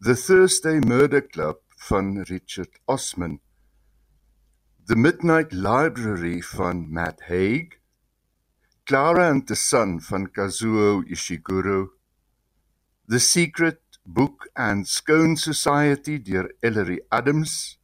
The 0.00 0.14
Thursday 0.16 0.78
Murder 0.78 1.26
Club 1.26 1.60
van 1.76 2.22
Richard 2.22 2.80
Osman, 2.86 3.40
The 4.86 4.96
Midnight 4.96 5.52
Library 5.52 6.40
van 6.42 6.88
Matt 6.90 7.20
Haig, 7.28 7.76
Clara 8.84 9.28
and 9.28 9.46
the 9.46 9.54
Sun 9.54 10.00
van 10.00 10.30
Kazuo 10.32 11.02
Ishiguro, 11.04 11.88
The 13.06 13.18
Secret 13.20 13.82
Book 14.06 14.48
and 14.54 14.88
Scone 14.88 15.36
Society 15.36 16.22
deur 16.22 16.48
Ellery 16.62 17.02
Adams, 17.10 17.77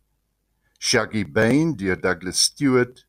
Shaggy 0.87 1.25
Bane 1.25 1.75
deur 1.75 1.97
Douglas 1.97 2.39
Stewart, 2.39 3.07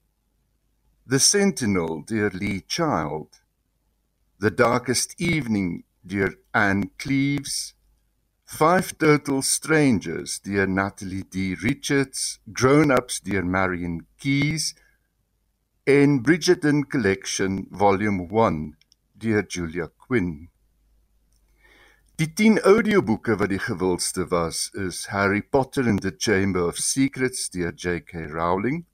The 1.05 1.19
Sentinel 1.19 2.05
deur 2.07 2.29
Lee 2.29 2.61
Child, 2.65 3.41
The 4.39 4.49
Darkest 4.49 5.19
Evening 5.19 5.83
deur 6.01 6.29
Anne 6.53 6.91
Cleves, 6.97 7.73
Five 8.45 8.97
Total 8.97 9.43
Strangers 9.43 10.39
deur 10.39 10.67
Natalie 10.67 11.25
D. 11.29 11.53
Richards, 11.61 12.39
Grown 12.53 12.91
Ups 12.91 13.19
deur 13.19 13.43
Marion 13.43 14.05
Keyes 14.17 14.73
en 15.85 16.21
Bridgerton 16.23 16.83
Collection 16.83 17.67
Volume 17.71 18.25
1 18.31 18.71
deur 19.17 19.43
Julia 19.49 19.89
Quinn. 19.97 20.47
Die 22.17 22.33
10 22.33 22.61
audioboeke 22.63 23.33
wat 23.41 23.49
die 23.51 23.59
gewildste 23.59 24.23
was 24.31 24.69
is 24.73 25.07
Harry 25.11 25.41
Potter 25.41 25.83
and 25.83 25.99
the 26.01 26.13
Chamber 26.15 26.61
of 26.63 26.77
Secrets 26.79 27.49
deur 27.49 27.73
J.K. 27.73 28.27
Rowling, 28.31 28.85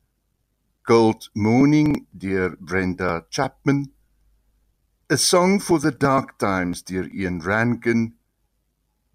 Gold 0.87 1.29
Morning 1.35 2.07
deur 2.17 2.55
Brenda 2.59 3.27
Chapman, 3.29 3.91
A 5.07 5.17
Song 5.17 5.59
for 5.59 5.77
the 5.79 5.91
Dark 5.91 6.39
Times 6.39 6.81
deur 6.81 7.05
Ian 7.13 7.37
Rankin, 7.41 8.15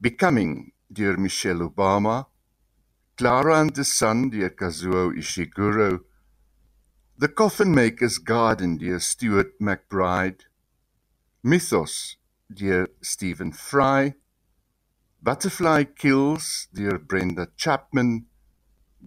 Becoming 0.01 0.71
deur 0.89 1.17
Michelle 1.19 1.67
Obama, 1.69 2.27
Clara 3.17 3.59
and 3.59 3.75
the 3.75 3.85
Sun 3.85 4.31
deur 4.31 4.51
Kazuo 4.51 5.11
Ishiguro, 5.11 6.05
The 7.19 7.29
Coffin 7.29 7.75
Maker's 7.75 8.19
Garden 8.19 8.79
deur 8.79 9.01
Stuart 9.01 9.59
McBride, 9.59 10.47
Mythos 11.43 12.16
deur 12.49 12.89
Stephen 13.03 13.53
Fry, 13.53 14.15
Butterfly 15.23 15.87
Kills 15.97 16.69
deur 16.73 16.99
Brenda 16.99 17.49
Chapman, 17.57 18.27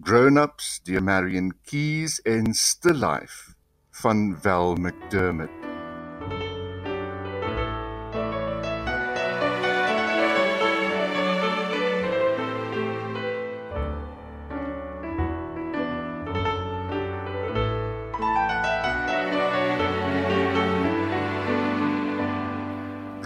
Grown 0.00 0.38
Ups 0.38 0.80
deur 0.84 1.00
Marion 1.00 1.52
Keyes 1.64 2.20
en 2.24 2.52
Still 2.54 3.00
Life 3.00 3.54
van 4.02 4.34
Val 4.34 4.76
McDermott. 4.76 5.69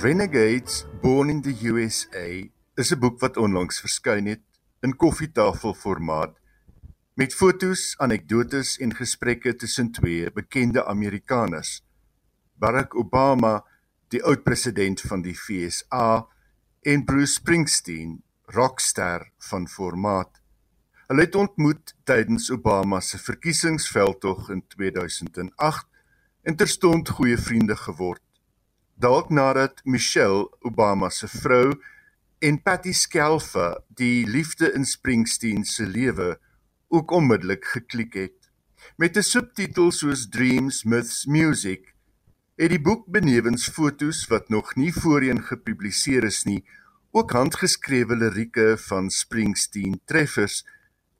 Renegades 0.04 0.84
Born 1.00 1.30
in 1.30 1.40
the 1.40 1.54
USA 1.68 2.28
is 2.76 2.92
'n 2.92 2.98
boek 3.00 3.20
wat 3.24 3.36
onlangs 3.36 3.78
verskyn 3.80 4.26
het 4.26 4.42
in 4.84 4.96
koffietafelformaat 4.96 6.34
met 7.14 7.34
fotos, 7.34 7.94
anekdotes 7.98 8.76
en 8.84 8.92
gesprekke 8.94 9.54
tussen 9.56 9.88
twee 9.92 10.32
bekende 10.32 10.84
Amerikaners. 10.84 11.70
Barack 12.52 12.94
Obama, 12.94 13.64
die 14.08 14.22
oud-president 14.22 15.00
van 15.00 15.22
die 15.22 15.34
FSA, 15.34 16.26
en 16.82 17.04
Bruce 17.04 17.32
Springsteen, 17.32 18.22
rockster 18.42 19.30
van 19.38 19.68
formaat. 19.68 20.42
Hulle 21.06 21.20
het 21.20 21.34
ontmoet 21.34 21.96
tydens 22.04 22.50
Obama 22.50 23.00
se 23.00 23.18
verkiesingsveldtog 23.18 24.50
in 24.50 24.66
2008 24.66 25.88
en 26.42 26.56
terstond 26.56 27.08
goeie 27.08 27.38
vriende 27.38 27.76
geword 27.76 28.23
dalk 28.94 29.30
nadat 29.30 29.80
Michelle 29.84 30.48
Obama 30.60 31.10
se 31.10 31.28
vrou 31.28 31.74
en 32.38 32.62
Patty 32.62 32.92
Skelfa 32.92 33.80
die 33.88 34.26
liefde 34.26 34.72
in 34.74 34.84
Springsteen 34.84 35.64
se 35.64 35.86
lewe 35.86 36.38
ook 36.88 37.10
onmiddellik 37.10 37.64
geklik 37.64 38.14
het. 38.14 38.50
Met 38.96 39.16
'n 39.16 39.22
subtitel 39.22 39.90
soos 39.92 40.28
Dreams 40.28 40.84
Myths 40.84 41.26
Music 41.26 41.94
het 42.56 42.70
die 42.70 42.80
boek 42.80 43.06
benewens 43.10 43.66
fotos 43.68 44.26
wat 44.30 44.48
nog 44.48 44.76
nie 44.78 44.92
voorheen 44.92 45.42
gepubliseer 45.42 46.24
is 46.24 46.44
nie, 46.44 46.62
ook 47.10 47.32
handgeskrewe 47.34 48.16
lirieke 48.16 48.76
van 48.78 49.10
Springsteen 49.10 50.00
treffers 50.04 50.62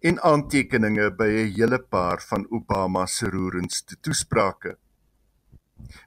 en 0.01 0.20
aantekeninge 0.22 1.11
by 1.16 1.27
'n 1.27 1.53
hele 1.59 1.79
paar 1.79 2.22
van 2.22 2.47
Obama 2.51 3.07
se 3.07 3.27
roerendste 3.31 3.97
toesprake. 4.01 4.79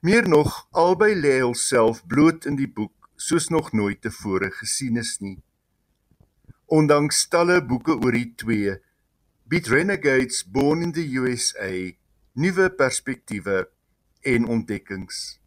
Meer 0.01 0.28
nog, 0.30 0.67
albei 0.71 1.13
lê 1.15 1.39
hulself 1.39 2.05
bloot 2.07 2.45
in 2.45 2.55
die 2.55 2.69
boek 2.69 3.09
soos 3.17 3.49
nog 3.49 3.71
nooit 3.73 4.01
tevore 4.01 4.51
gesien 4.51 4.97
is 4.97 5.17
nie. 5.19 5.38
Ondanks 6.67 7.25
talle 7.32 7.61
boeke 7.65 7.95
oor 7.97 8.13
die 8.13 8.34
twee, 8.36 8.75
bied 9.47 9.67
Renegades 9.71 10.43
Born 10.43 10.84
in 10.84 10.93
the 10.93 11.05
USA 11.17 11.71
nuwe 12.38 12.69
perspektiewe 12.69 13.65
en 14.21 14.45
ontdekkings. 14.45 15.39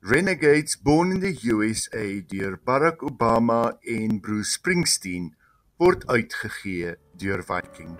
Renegades 0.00 0.76
Born 0.82 1.10
in 1.12 1.20
the 1.20 1.32
USA 1.50 2.04
deur 2.28 2.58
Barack 2.64 3.02
Obama 3.02 3.78
en 3.80 4.20
Bruce 4.20 4.58
Springsteen 4.58 5.32
word 5.78 6.06
uitgegee 6.06 6.96
deur 7.16 7.42
Viking. 7.42 7.96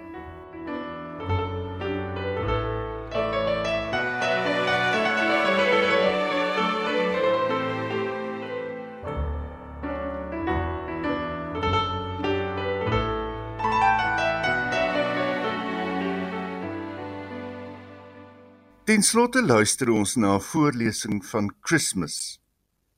Ten 18.87 19.03
slotte 19.03 19.41
luister 19.43 19.91
ons 19.91 20.13
na 20.15 20.37
'n 20.37 20.41
voorlesing 20.41 21.19
van 21.27 21.47
Christmas, 21.61 22.39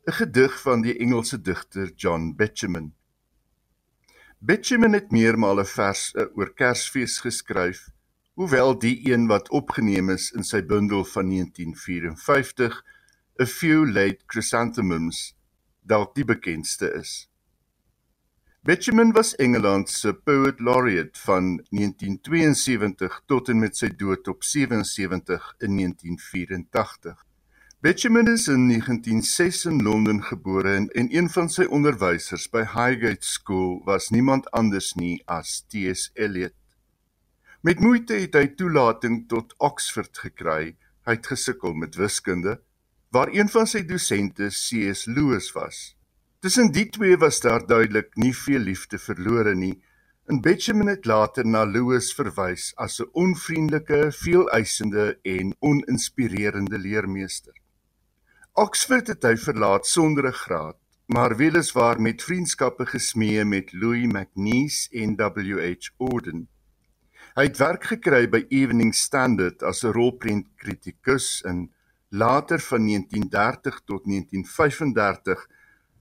'n 0.07 0.13
gedig 0.13 0.61
van 0.61 0.83
die 0.83 0.99
Engelse 0.99 1.41
digter 1.41 1.93
John 1.97 2.35
Betjeman. 2.37 2.93
Betjeman 4.39 4.93
het 4.93 5.11
meermale 5.11 5.65
vers 5.65 6.13
eh, 6.15 6.27
oor 6.37 6.53
Kersfees 6.55 7.19
geskryf, 7.19 7.89
hoewel 8.35 8.79
die 8.79 9.13
een 9.13 9.27
wat 9.27 9.49
opgeneem 9.49 10.11
is 10.11 10.31
in 10.33 10.45
sy 10.45 10.61
bundel 10.63 11.05
van 11.05 11.29
1954, 11.31 12.85
A 13.41 13.47
Few 13.47 13.89
Late 13.89 14.23
Chrysanthemums, 14.27 15.37
dalk 15.81 16.15
die 16.15 16.25
bekendste 16.25 16.93
is. 16.93 17.31
Benjamin 18.63 19.13
was 19.13 19.37
Engeland 19.37 19.89
se 19.89 20.13
Poet 20.13 20.61
Laureate 20.61 21.21
van 21.21 21.65
1972 21.71 23.23
tot 23.27 23.49
en 23.49 23.59
met 23.59 23.77
sy 23.77 23.89
dood 23.97 24.29
op 24.29 24.43
77 24.45 25.55
in 25.59 25.77
1984. 25.77 27.25
Benjamin 27.81 28.27
is 28.27 28.49
in 28.49 28.69
1906 28.69 29.65
in 29.65 29.83
Londen 29.83 30.23
gebore 30.23 30.75
en, 30.75 30.89
en 30.89 31.17
een 31.17 31.31
van 31.31 31.49
sy 31.49 31.69
onderwysers 31.71 32.49
by 32.51 32.65
Highgate 32.67 33.27
School 33.27 33.79
was 33.85 34.09
niemand 34.11 34.51
anders 34.51 34.95
nie 34.99 35.23
as 35.27 35.61
T.S. 35.71 36.11
Eliot. 36.15 36.55
Met 37.63 37.79
moeite 37.81 38.19
het 38.19 38.35
hy 38.35 38.49
toelating 38.59 39.29
tot 39.31 39.55
Oxford 39.63 40.19
gekry. 40.19 40.75
Hy 41.07 41.15
het 41.15 41.31
gesukkel 41.31 41.79
met 41.79 41.95
wiskunde, 41.95 42.59
waar 43.15 43.31
een 43.31 43.49
van 43.49 43.71
sy 43.71 43.85
dosente 43.87 44.51
C.S. 44.51 45.07
Lewis 45.07 45.53
was. 45.55 45.98
Tussen 46.39 46.69
die 46.71 46.87
twee 46.89 47.17
was 47.19 47.41
daar 47.43 47.65
duidelik 47.67 48.13
nie 48.15 48.35
veel 48.37 48.63
liefde 48.63 48.99
verlore 49.03 49.55
nie. 49.59 49.83
En 50.31 50.39
Benjamin 50.41 50.87
het 50.87 51.05
later 51.05 51.47
na 51.47 51.65
Lewis 51.67 52.13
verwys 52.15 52.71
as 52.77 53.01
'n 53.03 53.09
onvriendelike, 53.13 54.13
veeleisende 54.13 55.19
en 55.23 55.57
oninspirerende 55.59 56.79
leermeester. 56.79 57.57
Oxford 58.53 59.07
het 59.07 59.23
hy 59.23 59.35
verlaat 59.37 59.87
sonder 59.87 60.27
'n 60.27 60.39
graad, 60.45 60.77
maar 61.07 61.37
weliswaar 61.37 62.01
met 62.01 62.23
vriendskappe 62.23 62.87
gesmee 62.87 63.45
met 63.45 63.73
Louis 63.73 64.07
MacNeice 64.13 64.89
en 64.91 65.17
W.H. 65.17 65.91
Auden. 65.99 66.49
Hy 67.35 67.43
het 67.43 67.59
werk 67.59 67.85
gekry 67.85 68.29
by 68.29 68.45
Evening 68.49 68.95
Standard 68.95 69.63
as 69.63 69.83
'n 69.83 69.93
rolprentkritikus 69.93 71.43
en 71.43 71.73
later 72.09 72.61
van 72.61 72.85
1930 72.85 73.81
tot 73.85 74.07
1935 74.07 75.49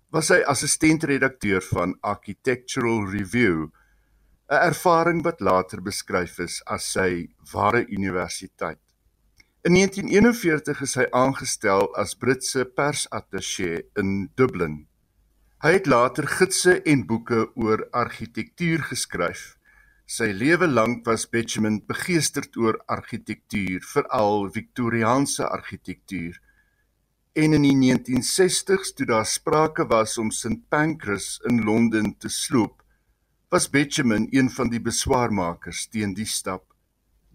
was 0.10 0.30
hy 0.32 0.40
assistentredakteur 0.48 1.62
van 1.74 1.98
Architectural 2.02 3.04
Review, 3.12 3.72
'n 4.50 4.62
ervaring 4.72 5.24
wat 5.24 5.42
later 5.42 5.82
beskryf 5.82 6.40
is 6.40 6.62
as 6.66 6.92
sy 6.92 7.28
ware 7.52 7.84
universiteit. 7.88 8.80
In 9.68 9.74
1941 9.74 10.82
is 10.82 10.96
hy 10.96 11.08
aangestel 11.12 11.92
as 11.98 12.16
Britse 12.16 12.64
persattaché 12.66 13.84
in 14.00 14.30
Dublin. 14.36 14.88
Hy 15.60 15.72
het 15.74 15.88
later 15.88 16.28
gidse 16.28 16.82
en 16.86 17.06
boeke 17.06 17.52
oor 17.56 17.88
argitektuur 17.92 18.88
geskryf. 18.88 19.58
Sy 20.06 20.32
lewe 20.32 20.68
lank 20.68 21.06
was 21.06 21.28
Benjamin 21.28 21.82
begeesterd 21.86 22.56
oor 22.56 22.80
argitektuur, 22.88 23.84
veral 23.84 24.48
Victoriaanse 24.56 25.44
argitektuur 25.44 26.40
en 27.38 27.54
in 27.54 27.66
die 27.68 27.76
1960s 27.78 28.96
toe 28.98 29.06
daar 29.06 29.26
sprake 29.30 29.86
was 29.86 30.16
om 30.18 30.32
St 30.34 30.64
Pancras 30.74 31.36
in 31.46 31.62
Londen 31.64 32.16
te 32.18 32.30
sloop, 32.34 32.82
was 33.54 33.70
Benjamin 33.70 34.26
een 34.34 34.50
van 34.50 34.72
die 34.74 34.82
beswaarmakers 34.82 35.86
teen 35.94 36.16
die 36.18 36.26
stap. 36.26 36.66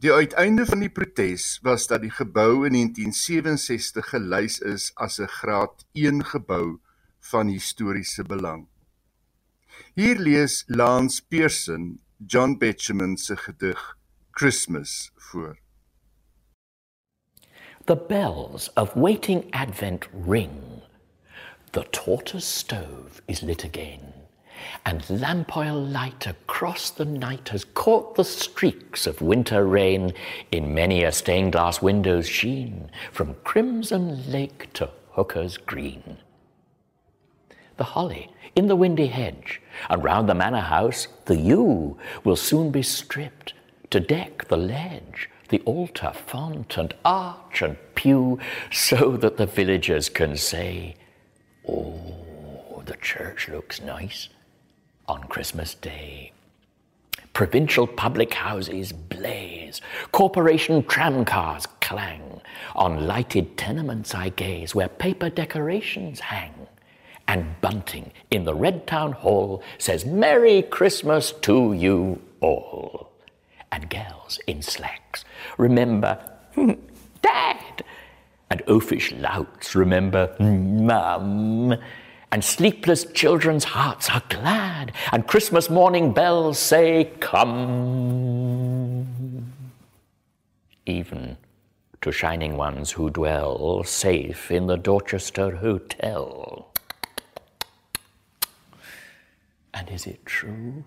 Die 0.02 0.10
uiteinde 0.10 0.66
van 0.66 0.82
die 0.82 0.90
protes 0.90 1.60
was 1.62 1.86
dat 1.86 2.02
die 2.02 2.10
gebou 2.10 2.66
in 2.66 2.74
1967 2.74 4.10
gelys 4.10 4.58
is 4.58 4.90
as 4.98 5.20
'n 5.20 5.30
graad 5.38 5.86
1 5.94 6.24
gebou 6.34 6.80
van 7.30 7.46
historiese 7.46 8.26
belang. 8.26 8.66
Hier 9.94 10.18
lees 10.18 10.64
Lance 10.66 11.22
Pearson 11.28 12.00
John 12.26 12.58
Benjamin 12.58 13.16
se 13.16 13.36
gedig 13.36 13.98
Christmas 14.30 15.12
voor. 15.16 15.61
The 17.86 17.96
bells 17.96 18.68
of 18.76 18.94
waiting 18.94 19.50
Advent 19.52 20.06
ring. 20.12 20.82
The 21.72 21.82
tortoise 21.90 22.44
stove 22.44 23.20
is 23.26 23.42
lit 23.42 23.64
again, 23.64 24.12
and 24.86 25.10
lamp 25.10 25.56
oil 25.56 25.82
light 25.82 26.28
across 26.28 26.90
the 26.90 27.04
night 27.04 27.48
has 27.48 27.64
caught 27.64 28.14
the 28.14 28.24
streaks 28.24 29.04
of 29.08 29.20
winter 29.20 29.66
rain 29.66 30.12
in 30.52 30.72
many 30.72 31.02
a 31.02 31.10
stained 31.10 31.52
glass 31.52 31.82
window's 31.82 32.28
sheen, 32.28 32.88
from 33.10 33.34
crimson 33.42 34.30
lake 34.30 34.72
to 34.74 34.88
hooker's 35.10 35.56
green. 35.56 36.18
The 37.78 37.84
holly 37.84 38.30
in 38.54 38.68
the 38.68 38.76
windy 38.76 39.08
hedge, 39.08 39.60
and 39.90 40.04
round 40.04 40.28
the 40.28 40.34
manor 40.34 40.60
house 40.60 41.08
the 41.24 41.36
yew 41.36 41.98
will 42.22 42.36
soon 42.36 42.70
be 42.70 42.84
stripped 42.84 43.54
to 43.90 43.98
deck 43.98 44.46
the 44.46 44.56
ledge 44.56 45.28
the 45.52 45.60
altar, 45.60 46.12
font, 46.14 46.78
and 46.78 46.94
arch 47.04 47.60
and 47.60 47.76
pew, 47.94 48.38
so 48.72 49.18
that 49.18 49.36
the 49.36 49.44
villagers 49.44 50.08
can 50.08 50.34
say, 50.34 50.96
Oh, 51.68 52.82
the 52.86 52.96
church 52.96 53.48
looks 53.48 53.80
nice 53.80 54.30
on 55.06 55.22
Christmas 55.24 55.74
Day. 55.74 56.32
Provincial 57.34 57.86
public 57.86 58.32
houses 58.32 58.92
blaze, 58.92 59.82
corporation 60.10 60.82
tramcars 60.82 61.66
clang. 61.82 62.40
On 62.74 63.06
lighted 63.06 63.58
tenements 63.58 64.14
I 64.14 64.30
gaze, 64.30 64.74
where 64.74 64.88
paper 64.88 65.28
decorations 65.28 66.20
hang. 66.20 66.66
And 67.28 67.60
bunting 67.60 68.10
in 68.30 68.44
the 68.44 68.54
Red 68.54 68.86
Town 68.86 69.12
Hall 69.12 69.62
says, 69.76 70.06
Merry 70.06 70.62
Christmas 70.62 71.32
to 71.42 71.74
you 71.74 72.22
all 72.40 73.11
and 73.72 73.90
girls 73.90 74.38
in 74.46 74.62
slacks 74.62 75.24
remember 75.58 76.18
hmm, 76.54 76.72
dad, 77.22 77.82
and 78.50 78.62
oafish 78.66 79.18
louts 79.20 79.74
remember 79.74 80.26
hmm, 80.36 80.86
mum. 80.86 81.74
And 82.30 82.44
sleepless 82.44 83.04
children's 83.12 83.64
hearts 83.64 84.08
are 84.08 84.22
glad, 84.28 84.92
and 85.10 85.26
Christmas 85.26 85.68
morning 85.68 86.12
bells 86.12 86.58
say, 86.58 87.10
Come. 87.20 89.06
Even 90.86 91.36
to 92.00 92.10
shining 92.10 92.56
ones 92.56 92.92
who 92.92 93.10
dwell 93.10 93.84
safe 93.84 94.50
in 94.50 94.66
the 94.66 94.76
Dorchester 94.76 95.56
Hotel. 95.56 96.68
And 99.74 99.88
is 99.90 100.06
it 100.06 100.24
true? 100.26 100.84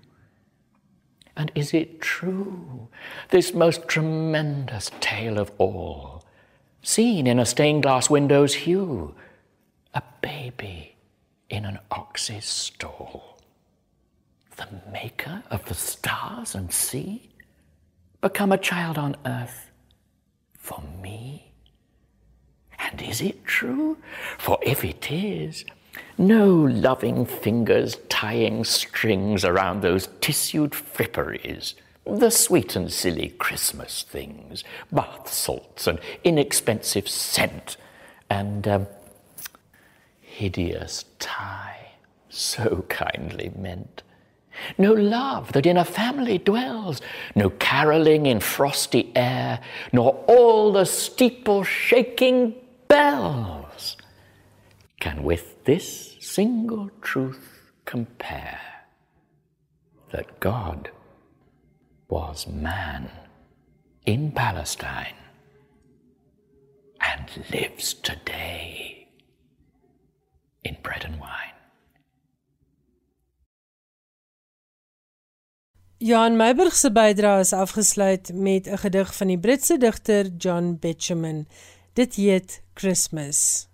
And 1.38 1.52
is 1.54 1.74
it 1.74 2.02
true, 2.02 2.88
this 3.30 3.54
most 3.54 3.88
tremendous 3.88 4.90
tale 5.02 5.38
of 5.38 5.52
all, 5.58 6.24
seen 6.82 7.28
in 7.28 7.40
a 7.40 7.46
stained 7.46 7.84
glass 7.84 8.10
window's 8.10 8.54
hue, 8.54 9.14
a 9.94 10.02
baby 10.22 10.96
in 11.50 11.66
an 11.66 11.80
ox's 11.92 12.46
stall? 12.46 13.40
The 14.56 14.68
maker 14.92 15.44
of 15.52 15.66
the 15.66 15.74
stars 15.74 16.56
and 16.56 16.72
sea, 16.72 17.30
become 18.22 18.52
a 18.52 18.58
child 18.58 18.98
on 18.98 19.18
earth 19.26 19.72
for 20.54 20.82
me? 21.02 21.52
And 22.80 23.02
is 23.02 23.22
it 23.22 23.46
true? 23.46 23.98
For 24.38 24.58
if 24.62 24.84
it 24.84 25.12
is, 25.12 25.66
no 26.18 26.48
loving 26.48 27.26
fingers 27.26 27.98
tying 28.10 28.64
strings 28.64 29.44
around 29.44 29.82
those 29.82 30.08
tissued 30.22 30.72
fripperies, 30.72 31.74
the 32.06 32.30
sweet 32.30 32.76
and 32.76 32.92
silly 32.92 33.30
Christmas 33.30 34.04
things, 34.04 34.64
bath 34.92 35.32
salts 35.32 35.88
and 35.88 36.00
inexpensive 36.24 37.08
scent, 37.08 37.78
and 38.30 38.68
um, 38.68 38.88
hideous 40.22 41.06
tie, 41.20 41.92
so 42.30 42.86
kindly 42.90 43.52
meant. 43.58 44.04
No 44.78 44.94
love 44.94 45.52
that 45.52 45.66
in 45.66 45.78
a 45.78 45.84
family 45.84 46.38
dwells, 46.38 47.02
no 47.36 47.50
caroling 47.50 48.26
in 48.26 48.40
frosty 48.40 49.12
air, 49.16 49.60
nor 49.92 50.24
all 50.28 50.72
the 50.72 50.86
steeple 50.86 51.64
shaking 51.64 52.56
bells 52.88 53.98
can 55.00 55.24
with 55.24 55.55
this 55.66 56.16
single 56.20 56.90
truth 57.02 57.72
compare 57.86 58.60
that 60.12 60.40
God 60.40 60.92
was 62.08 62.48
man 62.48 63.10
in 64.06 64.32
Palestine 64.32 65.16
and 67.02 67.28
lives 67.52 67.96
today 67.96 69.08
in 70.64 70.78
bread 70.84 71.04
and 71.04 71.20
wine. 71.20 71.32
Jan 75.98 76.38
Meiburg 76.38 76.74
se 76.74 76.92
bydrae 76.92 77.40
is 77.40 77.54
afgesluit 77.54 78.34
met 78.34 78.68
'n 78.68 78.78
gedig 78.78 79.16
van 79.16 79.28
die 79.28 79.40
Britse 79.40 79.78
digter 79.78 80.26
John 80.38 80.78
Betjeman. 80.80 81.48
Dit 81.94 82.16
heet 82.16 82.62
Christmas. 82.74 83.68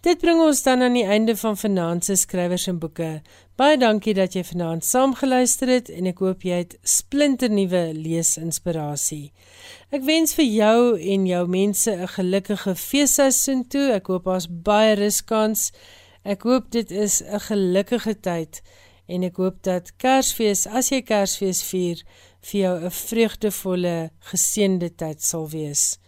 Dit 0.00 0.20
bring 0.22 0.40
ons 0.40 0.62
dan 0.62 0.82
aan 0.82 0.94
die 0.94 1.04
einde 1.04 1.36
van 1.36 1.56
vanaand 1.56 2.04
se 2.04 2.14
skrywers 2.16 2.66
en 2.70 2.78
boeke. 2.78 3.22
Baie 3.56 3.78
dankie 3.80 4.14
dat 4.14 4.34
jy 4.36 4.44
vanaand 4.44 4.84
saamgeluister 4.84 5.68
het 5.68 5.90
en 5.90 6.06
ek 6.06 6.22
hoop 6.24 6.42
jy 6.46 6.62
het 6.62 6.76
splinternuwe 6.82 7.82
leesinspirasie. 7.96 9.32
Ek 9.90 10.04
wens 10.06 10.36
vir 10.36 10.46
jou 10.46 10.80
en 11.14 11.26
jou 11.26 11.44
mense 11.48 11.90
'n 11.90 12.08
gelukkige 12.16 12.74
feesseisoen 12.74 13.66
toe. 13.68 13.92
Ek 13.92 14.06
hoop 14.06 14.24
daar's 14.24 14.48
baie 14.48 14.94
ruskans. 14.94 15.72
Ek 16.24 16.42
hoop 16.42 16.70
dit 16.70 16.90
is 16.90 17.22
'n 17.22 17.40
gelukkige 17.40 18.20
tyd 18.20 18.62
en 19.06 19.22
ek 19.22 19.36
hoop 19.36 19.62
dat 19.62 19.92
Kersfees, 20.02 20.66
as 20.66 20.90
jy 20.90 21.02
Kersfees 21.02 21.62
vier, 21.62 22.02
vir 22.42 22.60
jou 22.60 22.74
'n 22.84 22.90
vreugdevolle, 22.90 24.10
geseënde 24.30 24.90
tyd 24.96 25.22
sal 25.22 25.48
wees. 25.48 25.98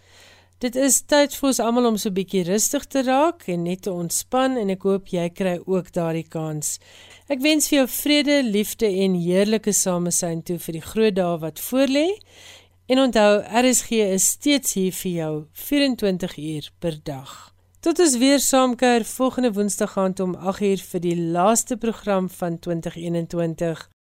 Dit 0.59 0.74
is 0.74 0.96
tyd 1.06 1.36
vir 1.38 1.46
ons 1.52 1.59
almal 1.62 1.84
om 1.86 1.96
so 2.02 2.11
'n 2.11 2.16
bietjie 2.16 2.40
rustig 2.42 2.86
te 2.90 3.02
raak 3.06 3.46
en 3.46 3.62
net 3.62 3.82
te 3.82 3.92
ontspan 3.92 4.56
en 4.59 4.70
ek 4.74 4.82
hoop 4.82 5.06
jy 5.06 5.28
kry 5.30 5.61
ook 5.66 5.92
daardie 5.94 6.26
kans. 6.26 6.80
Ek 7.28 7.38
wens 7.40 7.68
vir 7.68 7.78
jou 7.78 7.86
vrede, 7.86 8.42
liefde 8.42 8.86
en 8.86 9.14
heerlike 9.14 9.72
samesyn 9.72 10.42
toe 10.42 10.59
vir 10.59 10.72
die 10.72 10.82
groot 10.82 11.14
dae 11.14 11.38
wat 11.38 11.61
voorlê. 11.61 12.09
En 12.88 12.98
onthou, 12.98 13.38
RSG 13.62 13.90
is 14.11 14.26
steeds 14.26 14.74
hier 14.74 14.92
vir 14.92 15.12
jou 15.12 15.46
24 15.52 16.36
uur 16.38 16.70
per 16.80 16.98
dag. 17.04 17.54
Tot 17.80 17.98
ons 18.00 18.16
weer 18.18 18.40
saamkuier 18.40 19.04
volgende 19.04 19.52
Woensdag 19.52 19.96
aand 19.96 20.20
om 20.20 20.34
8uur 20.34 20.82
vir 20.90 21.00
die 21.00 21.16
laaste 21.16 21.76
program 21.76 22.28
van 22.28 22.59
2021. 22.59 23.88